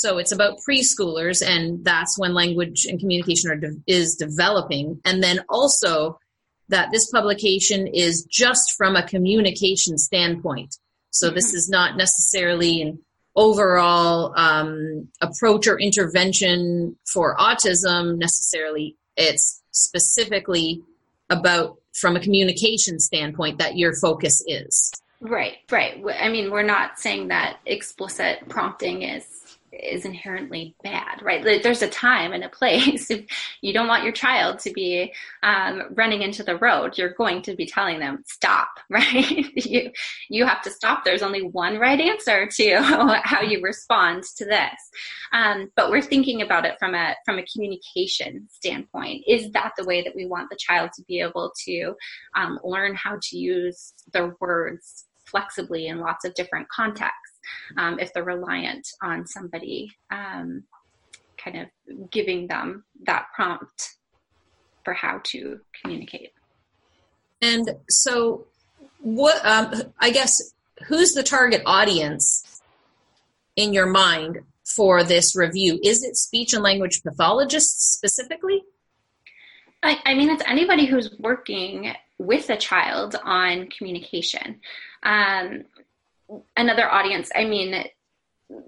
So 0.00 0.18
it's 0.18 0.30
about 0.30 0.58
preschoolers, 0.68 1.44
and 1.44 1.84
that's 1.84 2.16
when 2.18 2.32
language 2.32 2.86
and 2.86 3.00
communication 3.00 3.50
are 3.50 3.56
de- 3.56 3.82
is 3.86 4.14
developing. 4.14 5.00
And 5.04 5.22
then 5.22 5.40
also 5.48 6.20
that 6.68 6.90
this 6.92 7.10
publication 7.10 7.88
is 7.88 8.24
just 8.30 8.74
from 8.76 8.94
a 8.94 9.02
communication 9.02 9.98
standpoint. 9.98 10.76
So 11.10 11.28
mm-hmm. 11.28 11.34
this 11.34 11.52
is 11.52 11.68
not 11.68 11.96
necessarily 11.96 12.82
an 12.82 12.98
overall 13.34 14.34
um, 14.36 15.08
approach 15.20 15.66
or 15.66 15.80
intervention 15.80 16.96
for 17.12 17.36
autism 17.36 18.18
necessarily. 18.18 18.96
It's 19.16 19.60
specifically 19.72 20.82
about 21.28 21.78
from 21.92 22.14
a 22.14 22.20
communication 22.20 23.00
standpoint 23.00 23.58
that 23.58 23.76
your 23.76 23.94
focus 23.96 24.44
is. 24.46 24.92
Right, 25.20 25.56
right. 25.72 26.00
I 26.20 26.28
mean, 26.28 26.52
we're 26.52 26.62
not 26.62 27.00
saying 27.00 27.28
that 27.28 27.58
explicit 27.66 28.48
prompting 28.48 29.02
is 29.02 29.26
is 29.72 30.04
inherently 30.04 30.74
bad, 30.82 31.22
right? 31.22 31.42
There's 31.62 31.82
a 31.82 31.88
time 31.88 32.32
and 32.32 32.44
a 32.44 32.48
place. 32.48 33.10
If 33.18 33.24
you 33.62 33.72
don't 33.72 33.88
want 33.88 34.04
your 34.04 34.12
child 34.12 34.58
to 34.60 34.72
be 34.72 35.12
um, 35.42 35.82
running 35.94 36.22
into 36.22 36.42
the 36.42 36.56
road, 36.58 36.96
you're 36.96 37.14
going 37.14 37.42
to 37.42 37.56
be 37.56 37.66
telling 37.66 37.98
them 37.98 38.22
stop, 38.26 38.68
right? 38.90 39.56
you 39.56 39.90
you 40.28 40.46
have 40.46 40.62
to 40.62 40.70
stop. 40.70 41.04
There's 41.04 41.22
only 41.22 41.42
one 41.42 41.78
right 41.78 42.00
answer 42.00 42.46
to 42.46 42.76
how 43.24 43.42
you 43.42 43.60
respond 43.62 44.24
to 44.36 44.44
this. 44.44 44.78
Um, 45.32 45.70
but 45.76 45.90
we're 45.90 46.02
thinking 46.02 46.42
about 46.42 46.64
it 46.64 46.76
from 46.78 46.94
a 46.94 47.14
from 47.24 47.38
a 47.38 47.46
communication 47.52 48.48
standpoint. 48.50 49.24
Is 49.26 49.50
that 49.52 49.72
the 49.76 49.84
way 49.84 50.02
that 50.02 50.14
we 50.14 50.26
want 50.26 50.50
the 50.50 50.56
child 50.56 50.90
to 50.96 51.02
be 51.04 51.20
able 51.20 51.52
to 51.66 51.94
um, 52.36 52.58
learn 52.62 52.94
how 52.94 53.18
to 53.20 53.36
use 53.36 53.94
their 54.12 54.36
words 54.40 55.06
flexibly 55.26 55.88
in 55.88 56.00
lots 56.00 56.24
of 56.24 56.34
different 56.34 56.68
contexts? 56.68 57.27
Um, 57.76 57.98
if 57.98 58.12
they're 58.12 58.24
reliant 58.24 58.88
on 59.02 59.26
somebody 59.26 59.92
um, 60.10 60.64
kind 61.42 61.58
of 61.58 62.10
giving 62.10 62.46
them 62.46 62.84
that 63.04 63.26
prompt 63.34 63.96
for 64.84 64.92
how 64.94 65.20
to 65.24 65.60
communicate. 65.80 66.32
And 67.40 67.76
so, 67.88 68.46
what 69.00 69.44
um, 69.46 69.92
I 70.00 70.10
guess 70.10 70.54
who's 70.86 71.14
the 71.14 71.22
target 71.22 71.62
audience 71.66 72.62
in 73.56 73.72
your 73.72 73.86
mind 73.86 74.40
for 74.64 75.04
this 75.04 75.36
review? 75.36 75.78
Is 75.82 76.02
it 76.02 76.16
speech 76.16 76.52
and 76.52 76.62
language 76.62 77.02
pathologists 77.02 77.94
specifically? 77.94 78.62
I, 79.82 79.98
I 80.04 80.14
mean, 80.14 80.30
it's 80.30 80.42
anybody 80.46 80.86
who's 80.86 81.14
working 81.18 81.92
with 82.18 82.50
a 82.50 82.56
child 82.56 83.16
on 83.24 83.68
communication. 83.68 84.60
Um, 85.04 85.64
another 86.56 86.90
audience, 86.90 87.30
I 87.34 87.44
mean, 87.44 87.84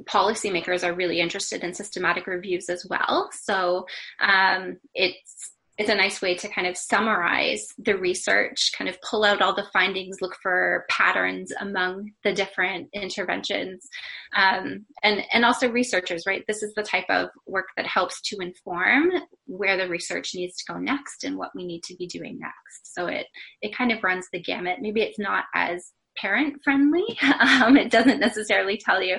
policymakers 0.04 0.86
are 0.86 0.94
really 0.94 1.20
interested 1.20 1.64
in 1.64 1.74
systematic 1.74 2.26
reviews 2.26 2.68
as 2.68 2.86
well. 2.88 3.30
So 3.32 3.86
um, 4.20 4.78
it's 4.94 5.52
it's 5.78 5.88
a 5.88 5.94
nice 5.94 6.20
way 6.20 6.34
to 6.34 6.48
kind 6.48 6.66
of 6.66 6.76
summarize 6.76 7.68
the 7.78 7.96
research, 7.96 8.70
kind 8.76 8.90
of 8.90 9.00
pull 9.00 9.24
out 9.24 9.40
all 9.40 9.54
the 9.54 9.66
findings, 9.72 10.18
look 10.20 10.36
for 10.42 10.84
patterns 10.90 11.50
among 11.58 12.10
the 12.22 12.34
different 12.34 12.90
interventions, 12.92 13.88
um, 14.36 14.84
and 15.02 15.24
and 15.32 15.42
also 15.42 15.70
researchers. 15.70 16.24
Right, 16.26 16.44
this 16.46 16.62
is 16.62 16.74
the 16.74 16.82
type 16.82 17.08
of 17.08 17.30
work 17.46 17.68
that 17.78 17.86
helps 17.86 18.20
to 18.22 18.36
inform 18.40 19.10
where 19.46 19.78
the 19.78 19.88
research 19.88 20.32
needs 20.34 20.56
to 20.58 20.72
go 20.74 20.78
next 20.78 21.24
and 21.24 21.38
what 21.38 21.52
we 21.54 21.64
need 21.64 21.82
to 21.84 21.96
be 21.96 22.06
doing 22.06 22.38
next. 22.38 22.94
So 22.94 23.06
it 23.06 23.26
it 23.62 23.74
kind 23.74 23.90
of 23.90 24.04
runs 24.04 24.28
the 24.30 24.42
gamut. 24.42 24.82
Maybe 24.82 25.00
it's 25.00 25.18
not 25.18 25.44
as 25.54 25.92
parent 26.16 26.60
friendly. 26.62 27.04
Um, 27.40 27.76
it 27.76 27.90
doesn't 27.90 28.20
necessarily 28.20 28.76
tell 28.76 29.02
you 29.02 29.16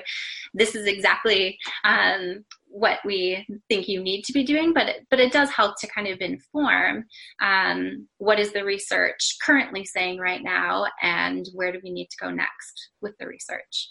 this 0.54 0.74
is 0.74 0.86
exactly 0.86 1.58
um, 1.84 2.44
what 2.68 2.98
we 3.04 3.46
think 3.68 3.88
you 3.88 4.02
need 4.02 4.22
to 4.22 4.32
be 4.32 4.44
doing, 4.44 4.72
but 4.72 4.88
it, 4.88 5.06
but 5.10 5.20
it 5.20 5.32
does 5.32 5.50
help 5.50 5.76
to 5.80 5.88
kind 5.88 6.08
of 6.08 6.20
inform 6.20 7.04
um, 7.40 8.08
what 8.18 8.38
is 8.38 8.52
the 8.52 8.64
research 8.64 9.36
currently 9.44 9.84
saying 9.84 10.18
right 10.18 10.42
now, 10.42 10.86
and 11.02 11.46
where 11.54 11.72
do 11.72 11.80
we 11.82 11.92
need 11.92 12.08
to 12.10 12.16
go 12.24 12.30
next 12.30 12.90
with 13.00 13.16
the 13.18 13.26
research. 13.26 13.90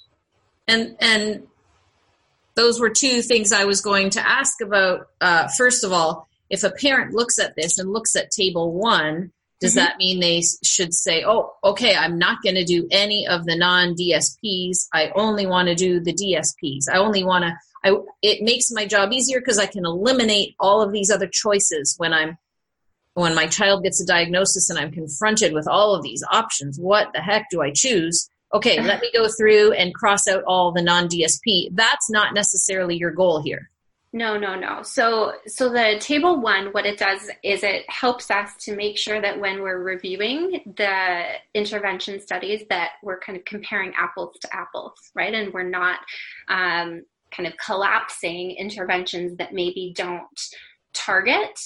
And 0.68 0.96
and 1.00 1.44
those 2.56 2.80
were 2.80 2.90
two 2.90 3.22
things 3.22 3.52
I 3.52 3.66
was 3.66 3.82
going 3.82 4.10
to 4.12 4.28
ask 4.28 4.62
about. 4.62 5.08
Uh, 5.20 5.48
first 5.58 5.84
of 5.84 5.92
all, 5.92 6.28
if 6.50 6.64
a 6.64 6.72
parent 6.72 7.14
looks 7.14 7.40
at 7.40 7.56
this 7.56 7.80
and 7.80 7.92
looks 7.92 8.16
at 8.16 8.32
table 8.32 8.74
one, 8.74 9.32
does 9.62 9.76
mm-hmm. 9.76 9.86
that 9.86 9.98
mean 9.98 10.20
they 10.20 10.44
should 10.64 10.94
say, 10.94 11.24
oh, 11.26 11.54
okay, 11.64 11.96
I'm 11.96 12.18
not 12.18 12.42
going 12.44 12.56
to 12.56 12.66
do 12.66 12.88
any 12.92 13.28
of 13.28 13.46
the 13.46 13.56
non 13.56 13.96
DSPs. 13.96 14.88
I 14.94 15.12
only 15.16 15.46
want 15.46 15.70
to 15.70 15.76
do 15.76 16.00
the 16.00 16.14
DSPs. 16.14 16.86
I 16.92 16.98
only 16.98 17.24
want 17.24 17.46
to, 17.46 17.56
I, 17.84 17.96
it 18.22 18.44
makes 18.44 18.72
my 18.72 18.86
job 18.86 19.14
easier 19.14 19.40
because 19.40 19.60
I 19.60 19.68
can 19.68 19.86
eliminate 19.86 20.56
all 20.60 20.82
of 20.82 20.92
these 20.92 21.10
other 21.10 21.28
choices 21.28 21.96
when 21.98 22.14
I'm, 22.14 22.38
when 23.14 23.36
my 23.36 23.48
child 23.48 23.84
gets 23.84 24.02
a 24.02 24.06
diagnosis 24.06 24.70
and 24.70 24.80
I'm 24.80 24.92
confronted 24.92 25.54
with 25.54 25.68
all 25.68 25.96
of 25.96 26.04
these 26.04 26.24
options. 26.32 26.78
What 26.80 27.10
the 27.14 27.22
heck 27.22 27.48
do 27.50 27.62
I 27.62 27.72
choose? 27.72 28.30
okay, 28.54 28.82
let 28.82 29.02
me 29.02 29.10
go 29.14 29.28
through 29.28 29.74
and 29.74 29.94
cross 29.94 30.28
out 30.28 30.44
all 30.46 30.72
the 30.72 30.82
non 30.82 31.08
DSP. 31.08 31.70
That's 31.72 32.10
not 32.10 32.34
necessarily 32.34 32.98
your 32.98 33.12
goal 33.12 33.42
here. 33.42 33.70
No, 34.14 34.38
no, 34.38 34.56
no. 34.56 34.84
So, 34.84 35.34
so 35.48 35.70
the 35.70 35.98
table 36.02 36.42
one, 36.42 36.68
what 36.74 36.86
it 36.86 37.00
does 37.00 37.30
is 37.44 37.64
it 37.64 37.90
helps 37.90 38.30
us 38.30 38.56
to 38.66 38.76
make 38.76 38.98
sure 38.98 39.22
that 39.22 39.40
when 39.40 39.62
we're 39.62 39.82
reviewing 39.82 40.74
the 40.76 41.24
intervention 41.54 42.20
studies, 42.20 42.64
that 42.70 42.92
we're 43.04 43.20
kind 43.20 43.38
of 43.38 43.46
comparing 43.46 43.94
apples 43.98 44.38
to 44.42 44.54
apples, 44.54 45.12
right? 45.16 45.34
And 45.34 45.54
we're 45.54 45.70
not 45.70 46.00
um, 46.50 47.06
kind 47.32 47.48
of 47.48 47.54
collapsing 47.58 48.52
interventions 48.52 49.38
that 49.38 49.54
maybe 49.54 49.94
don't 49.96 50.42
target 50.94 51.58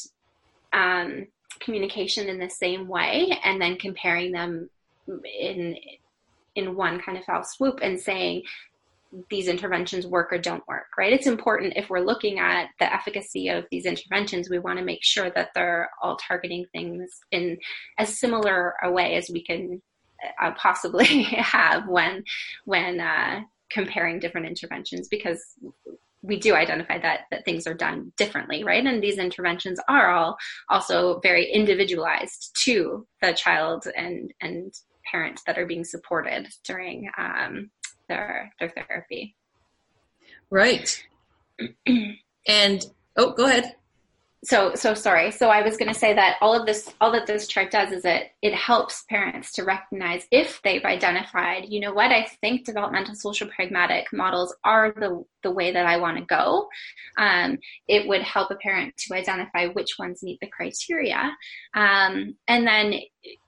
um, 0.72 1.26
communication 1.60 2.30
in 2.30 2.38
the 2.38 2.50
same 2.50 2.88
way, 2.88 3.40
and 3.44 3.60
then 3.60 3.78
comparing 3.78 4.32
them 4.32 4.70
in 5.40 5.78
in 6.56 6.76
one 6.76 7.02
kind 7.02 7.18
of 7.18 7.26
foul 7.26 7.44
swoop 7.44 7.80
and 7.82 8.00
saying 8.00 8.44
these 9.30 9.48
interventions 9.48 10.08
work 10.08 10.32
or 10.32 10.38
don't 10.38 10.68
work, 10.68 10.88
right? 10.98 11.14
It's 11.14 11.28
important 11.28 11.74
if 11.76 11.90
we're 11.90 12.00
looking 12.00 12.40
at 12.40 12.70
the 12.80 12.92
efficacy 12.92 13.50
of 13.50 13.66
these 13.72 13.86
interventions, 13.86 14.50
we 14.50 14.60
want 14.60 14.80
to 14.80 14.86
make 14.86 15.04
sure 15.04 15.30
that 15.32 15.50
they're 15.54 15.90
all 16.02 16.18
targeting 16.18 16.66
things 16.72 17.10
in 17.32 17.58
as 17.98 18.20
similar 18.20 18.76
a 18.84 18.92
way 18.92 19.16
as 19.16 19.30
we 19.32 19.44
can 19.44 19.82
uh, 20.42 20.52
possibly 20.58 21.24
have 21.24 21.88
when 21.88 22.24
when 22.66 23.00
uh, 23.00 23.42
comparing 23.70 24.20
different 24.20 24.48
interventions 24.48 25.08
because 25.08 25.44
we 26.22 26.40
do 26.40 26.56
identify 26.56 26.98
that 26.98 27.22
that 27.32 27.46
things 27.46 27.68
are 27.68 27.74
done 27.74 28.12
differently 28.18 28.64
right 28.64 28.86
and 28.86 29.04
these 29.04 29.18
interventions 29.18 29.80
are 29.88 30.12
all 30.12 30.38
also 30.70 31.20
very 31.20 31.52
individualized 31.52 32.56
to 32.64 33.06
the 33.22 33.34
child 33.34 33.88
and 33.96 34.32
and 34.42 34.74
parents 35.12 35.44
that 35.46 35.58
are 35.58 35.68
being 35.68 35.84
supported 35.84 36.48
during 36.64 37.10
um, 37.18 37.70
their 38.08 38.54
their 38.60 38.70
therapy. 38.70 39.36
Right. 40.50 41.04
and 42.48 42.86
oh, 43.18 43.32
go 43.32 43.46
ahead 43.46 43.76
so 44.46 44.76
so 44.76 44.94
sorry. 44.94 45.32
So 45.32 45.50
i 45.50 45.62
was 45.62 45.78
going 45.78 45.92
to 45.92 46.00
say 46.00 46.14
that 46.14 46.38
all 46.42 46.54
of 46.54 46.66
this 46.66 46.94
all 47.02 47.12
that 47.12 47.26
this 47.26 47.48
chart 47.48 47.72
does 47.72 47.92
is 47.92 48.06
it 48.06 48.32
it 48.42 48.54
helps 48.54 49.04
parents 49.10 49.52
to 49.54 49.64
recognize 49.64 50.26
if 50.32 50.62
they've 50.64 50.84
identified 50.84 51.66
you 51.68 51.80
know 51.80 51.94
what 51.94 52.12
i 52.12 52.24
think 52.42 52.66
developmental 52.66 53.16
social 53.16 53.48
pragmatic 53.48 54.06
models 54.14 54.56
are 54.64 54.94
the 54.98 55.24
the 55.44 55.52
way 55.52 55.72
that 55.72 55.86
i 55.86 55.98
want 55.98 56.18
to 56.18 56.26
go. 56.26 56.68
Um, 57.18 57.60
it 57.88 58.08
would 58.08 58.22
help 58.22 58.52
a 58.52 58.56
parent 58.56 58.96
to 58.98 59.16
identify 59.16 59.68
which 59.68 59.98
ones 59.98 60.24
meet 60.24 60.40
the 60.40 60.48
criteria. 60.48 61.36
Um, 61.74 62.36
and 62.48 62.68
then 62.68 62.96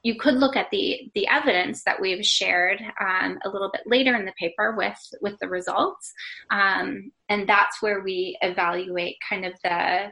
you 0.04 0.16
could 0.16 0.36
look 0.36 0.56
at 0.56 0.70
the 0.72 1.12
the 1.14 1.28
evidence 1.28 1.84
that 1.84 2.02
we've 2.02 2.26
shared 2.26 2.82
um, 3.00 3.40
a 3.44 3.50
little 3.50 3.70
bit 3.72 3.82
later 3.86 4.16
in 4.16 4.26
the 4.26 4.34
paper 4.40 4.76
with 4.78 5.00
with 5.22 5.38
the 5.40 5.48
results. 5.48 6.14
Um, 6.50 7.12
and 7.30 7.48
that's 7.48 7.82
where 7.82 8.02
we 8.02 8.38
evaluate 8.42 9.18
kind 9.28 9.46
of 9.46 9.54
the 9.64 10.12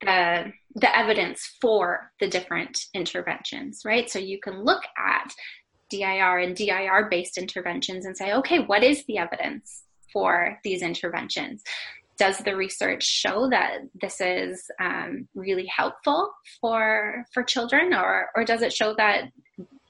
the 0.00 0.52
the 0.76 0.96
evidence 0.96 1.56
for 1.60 2.10
the 2.20 2.28
different 2.28 2.86
interventions, 2.94 3.82
right? 3.84 4.10
So 4.10 4.18
you 4.18 4.40
can 4.40 4.64
look 4.64 4.82
at 4.98 5.32
DIR 5.90 6.38
and 6.38 6.56
DIR 6.56 7.08
based 7.10 7.38
interventions 7.38 8.06
and 8.06 8.16
say, 8.16 8.32
okay, 8.32 8.58
what 8.60 8.82
is 8.82 9.04
the 9.06 9.18
evidence 9.18 9.84
for 10.12 10.58
these 10.64 10.82
interventions? 10.82 11.62
Does 12.16 12.38
the 12.38 12.56
research 12.56 13.04
show 13.04 13.48
that 13.50 13.78
this 14.00 14.20
is 14.20 14.70
um, 14.80 15.28
really 15.34 15.66
helpful 15.66 16.32
for 16.60 17.24
for 17.32 17.42
children, 17.42 17.92
or 17.92 18.30
or 18.36 18.44
does 18.44 18.62
it 18.62 18.72
show 18.72 18.94
that 18.96 19.30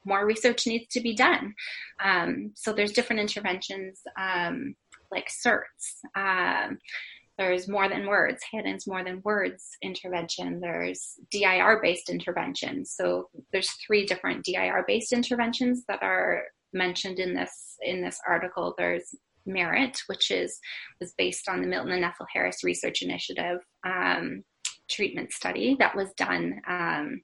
more 0.06 0.26
research 0.26 0.66
needs 0.66 0.86
to 0.92 1.00
be 1.00 1.14
done? 1.14 1.54
Um, 2.02 2.52
so 2.54 2.72
there's 2.72 2.92
different 2.92 3.20
interventions 3.20 4.02
um, 4.18 4.74
like 5.10 5.28
SCERTS. 5.28 6.00
There's 7.36 7.68
more 7.68 7.88
than 7.88 8.06
words, 8.06 8.42
Hanen's 8.52 8.86
more 8.86 9.02
than 9.02 9.20
words 9.24 9.70
intervention. 9.82 10.60
There's 10.60 11.14
DIR 11.30 11.80
based 11.82 12.08
interventions. 12.08 12.94
So 12.96 13.28
there's 13.52 13.70
three 13.86 14.06
different 14.06 14.44
DIR 14.44 14.84
based 14.86 15.12
interventions 15.12 15.84
that 15.88 16.02
are 16.02 16.44
mentioned 16.72 17.18
in 17.18 17.34
this 17.34 17.76
in 17.82 18.02
this 18.02 18.20
article. 18.28 18.74
There's 18.78 19.14
Merit, 19.46 20.00
which 20.06 20.30
is 20.30 20.58
was 21.00 21.12
based 21.18 21.48
on 21.48 21.60
the 21.60 21.66
Milton 21.66 21.92
and 21.92 22.04
Ethel 22.04 22.26
Harris 22.32 22.64
Research 22.64 23.02
Initiative 23.02 23.58
um, 23.84 24.42
treatment 24.90 25.32
study 25.32 25.76
that 25.78 25.94
was 25.94 26.12
done 26.16 26.60
um, 26.68 27.20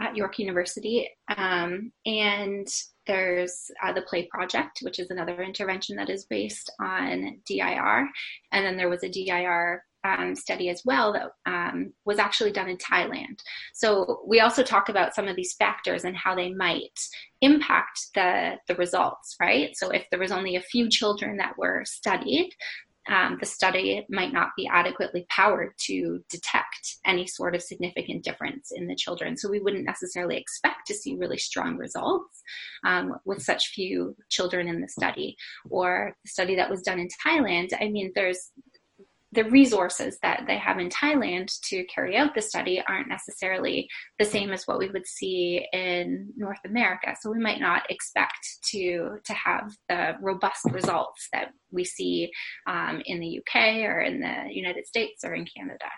at 0.00 0.16
York 0.16 0.38
University. 0.38 1.08
Um, 1.36 1.92
and 2.06 2.66
there's 3.06 3.70
uh, 3.82 3.92
the 3.92 4.02
Play 4.02 4.28
Project, 4.30 4.80
which 4.82 4.98
is 4.98 5.10
another 5.10 5.42
intervention 5.42 5.96
that 5.96 6.10
is 6.10 6.24
based 6.24 6.70
on 6.80 7.40
DIR. 7.46 8.08
And 8.52 8.64
then 8.64 8.76
there 8.76 8.88
was 8.88 9.02
a 9.02 9.08
DIR 9.08 9.82
um, 10.04 10.34
study 10.34 10.68
as 10.68 10.82
well 10.84 11.12
that 11.14 11.30
um, 11.46 11.92
was 12.04 12.18
actually 12.18 12.52
done 12.52 12.68
in 12.68 12.76
Thailand. 12.76 13.38
So 13.72 14.20
we 14.26 14.40
also 14.40 14.62
talk 14.62 14.88
about 14.88 15.14
some 15.14 15.28
of 15.28 15.36
these 15.36 15.54
factors 15.54 16.04
and 16.04 16.16
how 16.16 16.34
they 16.34 16.52
might 16.52 16.98
impact 17.40 18.08
the, 18.14 18.56
the 18.68 18.74
results, 18.76 19.36
right? 19.40 19.74
So 19.76 19.90
if 19.90 20.04
there 20.10 20.20
was 20.20 20.32
only 20.32 20.56
a 20.56 20.60
few 20.60 20.88
children 20.88 21.38
that 21.38 21.56
were 21.58 21.84
studied, 21.86 22.50
um, 23.08 23.36
the 23.38 23.46
study 23.46 24.04
might 24.08 24.32
not 24.32 24.50
be 24.56 24.66
adequately 24.66 25.26
powered 25.28 25.72
to 25.86 26.22
detect 26.30 26.96
any 27.04 27.26
sort 27.26 27.54
of 27.54 27.62
significant 27.62 28.24
difference 28.24 28.72
in 28.74 28.86
the 28.86 28.96
children. 28.96 29.36
So 29.36 29.50
we 29.50 29.60
wouldn't 29.60 29.84
necessarily 29.84 30.36
expect 30.36 30.86
to 30.86 30.94
see 30.94 31.16
really 31.16 31.38
strong 31.38 31.76
results 31.76 32.42
um, 32.84 33.14
with 33.24 33.42
such 33.42 33.68
few 33.68 34.16
children 34.30 34.68
in 34.68 34.80
the 34.80 34.88
study. 34.88 35.36
Or 35.68 36.16
the 36.24 36.30
study 36.30 36.56
that 36.56 36.70
was 36.70 36.82
done 36.82 36.98
in 36.98 37.08
Thailand, 37.26 37.70
I 37.80 37.88
mean, 37.88 38.12
there's 38.14 38.50
the 39.34 39.44
resources 39.44 40.18
that 40.22 40.44
they 40.46 40.56
have 40.56 40.78
in 40.78 40.88
Thailand 40.88 41.52
to 41.68 41.84
carry 41.84 42.16
out 42.16 42.34
the 42.34 42.42
study 42.42 42.82
aren't 42.86 43.08
necessarily 43.08 43.88
the 44.18 44.24
same 44.24 44.50
as 44.52 44.64
what 44.66 44.78
we 44.78 44.88
would 44.88 45.06
see 45.06 45.66
in 45.72 46.32
North 46.36 46.60
America. 46.64 47.16
So 47.20 47.30
we 47.30 47.38
might 47.38 47.60
not 47.60 47.90
expect 47.90 48.46
to 48.70 49.18
to 49.24 49.34
have 49.34 49.72
the 49.88 50.12
robust 50.20 50.64
results 50.70 51.28
that 51.32 51.48
we 51.72 51.84
see 51.84 52.30
um, 52.66 53.02
in 53.04 53.20
the 53.20 53.40
UK 53.40 53.84
or 53.88 54.00
in 54.00 54.20
the 54.20 54.44
United 54.50 54.86
States 54.86 55.24
or 55.24 55.34
in 55.34 55.46
Canada. 55.46 55.90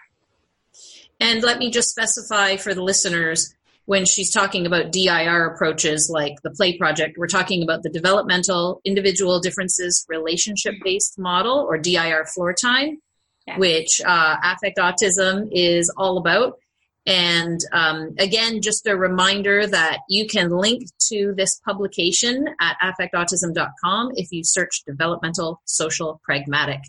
And 1.20 1.42
let 1.42 1.58
me 1.58 1.70
just 1.70 1.90
specify 1.90 2.56
for 2.56 2.74
the 2.74 2.82
listeners 2.82 3.54
when 3.86 4.04
she's 4.04 4.32
talking 4.32 4.66
about 4.66 4.90
DIR 4.90 5.46
approaches 5.46 6.10
like 6.12 6.34
the 6.42 6.50
Play 6.50 6.76
Project, 6.76 7.16
we're 7.16 7.28
talking 7.28 7.62
about 7.62 7.84
the 7.84 7.88
developmental 7.88 8.80
individual 8.84 9.38
differences 9.38 10.04
relationship 10.08 10.74
based 10.82 11.20
model 11.20 11.64
or 11.68 11.78
DIR 11.78 12.26
floor 12.26 12.52
time 12.52 13.00
yeah. 13.46 13.58
which 13.58 14.00
uh, 14.04 14.36
affect 14.42 14.78
autism 14.78 15.48
is 15.52 15.92
all 15.96 16.18
about. 16.18 16.58
And 17.06 17.60
um, 17.72 18.16
again, 18.18 18.60
just 18.60 18.86
a 18.86 18.96
reminder 18.96 19.64
that 19.66 20.00
you 20.08 20.26
can 20.26 20.50
link 20.50 20.82
to 21.08 21.34
this 21.36 21.60
publication 21.64 22.48
at 22.60 22.76
affectautism.com 22.82 24.12
if 24.16 24.32
you 24.32 24.42
search 24.42 24.82
developmental 24.84 25.60
social 25.64 26.20
pragmatic 26.24 26.80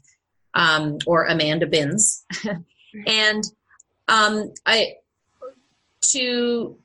um, 0.56 0.98
or 1.06 1.26
Amanda 1.26 1.67
Binns. 1.67 2.26
and 3.08 3.43
um, 4.08 4.54
I 4.65 4.96
to 6.13 6.78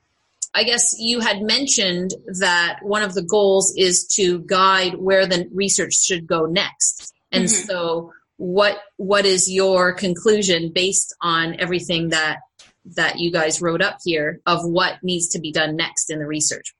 I 0.53 0.63
guess 0.63 0.95
you 0.99 1.19
had 1.19 1.41
mentioned 1.41 2.11
that 2.39 2.79
one 2.83 3.01
of 3.01 3.15
the 3.15 3.23
goals 3.23 3.73
is 3.75 4.05
to 4.15 4.39
guide 4.41 4.95
where 4.95 5.25
the 5.25 5.49
research 5.51 5.95
should 5.95 6.27
go 6.27 6.45
next. 6.45 7.11
And 7.31 7.45
mm-hmm. 7.45 7.65
so 7.65 8.13
what 8.37 8.77
what 8.97 9.25
is 9.25 9.51
your 9.51 9.93
conclusion 9.93 10.71
based 10.73 11.15
on 11.21 11.59
everything 11.59 12.09
that 12.09 12.39
that 12.85 13.19
you 13.19 13.31
guys 13.31 13.61
wrote 13.61 13.81
up 13.81 13.97
here 14.03 14.41
of 14.45 14.59
what 14.63 15.01
needs 15.03 15.29
to 15.29 15.39
be 15.39 15.51
done 15.51 15.75
next 15.75 16.09
in 16.09 16.19
the 16.19 16.25
research? 16.25 16.73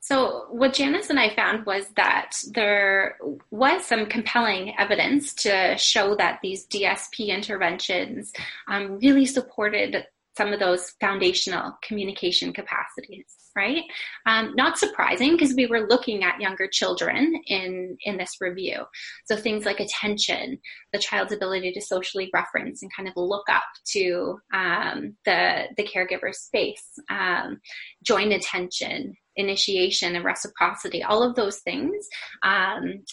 So, 0.00 0.46
what 0.50 0.72
Janis 0.72 1.10
and 1.10 1.20
I 1.20 1.34
found 1.34 1.66
was 1.66 1.86
that 1.96 2.32
there 2.52 3.18
was 3.50 3.84
some 3.84 4.06
compelling 4.06 4.74
evidence 4.78 5.34
to 5.34 5.76
show 5.76 6.14
that 6.14 6.38
these 6.42 6.66
DSP 6.66 7.28
interventions 7.28 8.32
um, 8.68 8.98
really 9.00 9.26
supported 9.26 10.06
some 10.34 10.54
of 10.54 10.60
those 10.60 10.94
foundational 11.00 11.76
communication 11.82 12.54
capacities 12.54 13.26
right? 13.58 13.82
Um, 14.24 14.52
not 14.54 14.78
surprising 14.78 15.32
because 15.32 15.54
we 15.54 15.66
were 15.66 15.88
looking 15.88 16.22
at 16.22 16.40
younger 16.40 16.68
children 16.70 17.34
in 17.46 17.96
in 18.02 18.16
this 18.16 18.36
review. 18.40 18.84
So 19.26 19.36
things 19.36 19.64
like 19.64 19.80
attention 19.80 20.58
the 20.92 20.98
child's 20.98 21.32
ability 21.32 21.72
to 21.72 21.80
socially 21.80 22.30
reference 22.32 22.82
and 22.82 22.90
kind 22.96 23.08
of 23.08 23.14
look 23.16 23.48
up 23.50 23.64
to 23.94 24.38
um, 24.54 25.16
the 25.24 25.64
the 25.76 25.82
caregiver's 25.82 26.38
space 26.38 26.86
um, 27.10 27.60
joint 28.04 28.32
attention 28.32 29.16
initiation 29.36 30.16
and 30.16 30.24
reciprocity 30.24 31.02
all 31.02 31.22
of 31.22 31.34
those 31.36 31.58
things 31.58 32.08
um, 32.42 33.04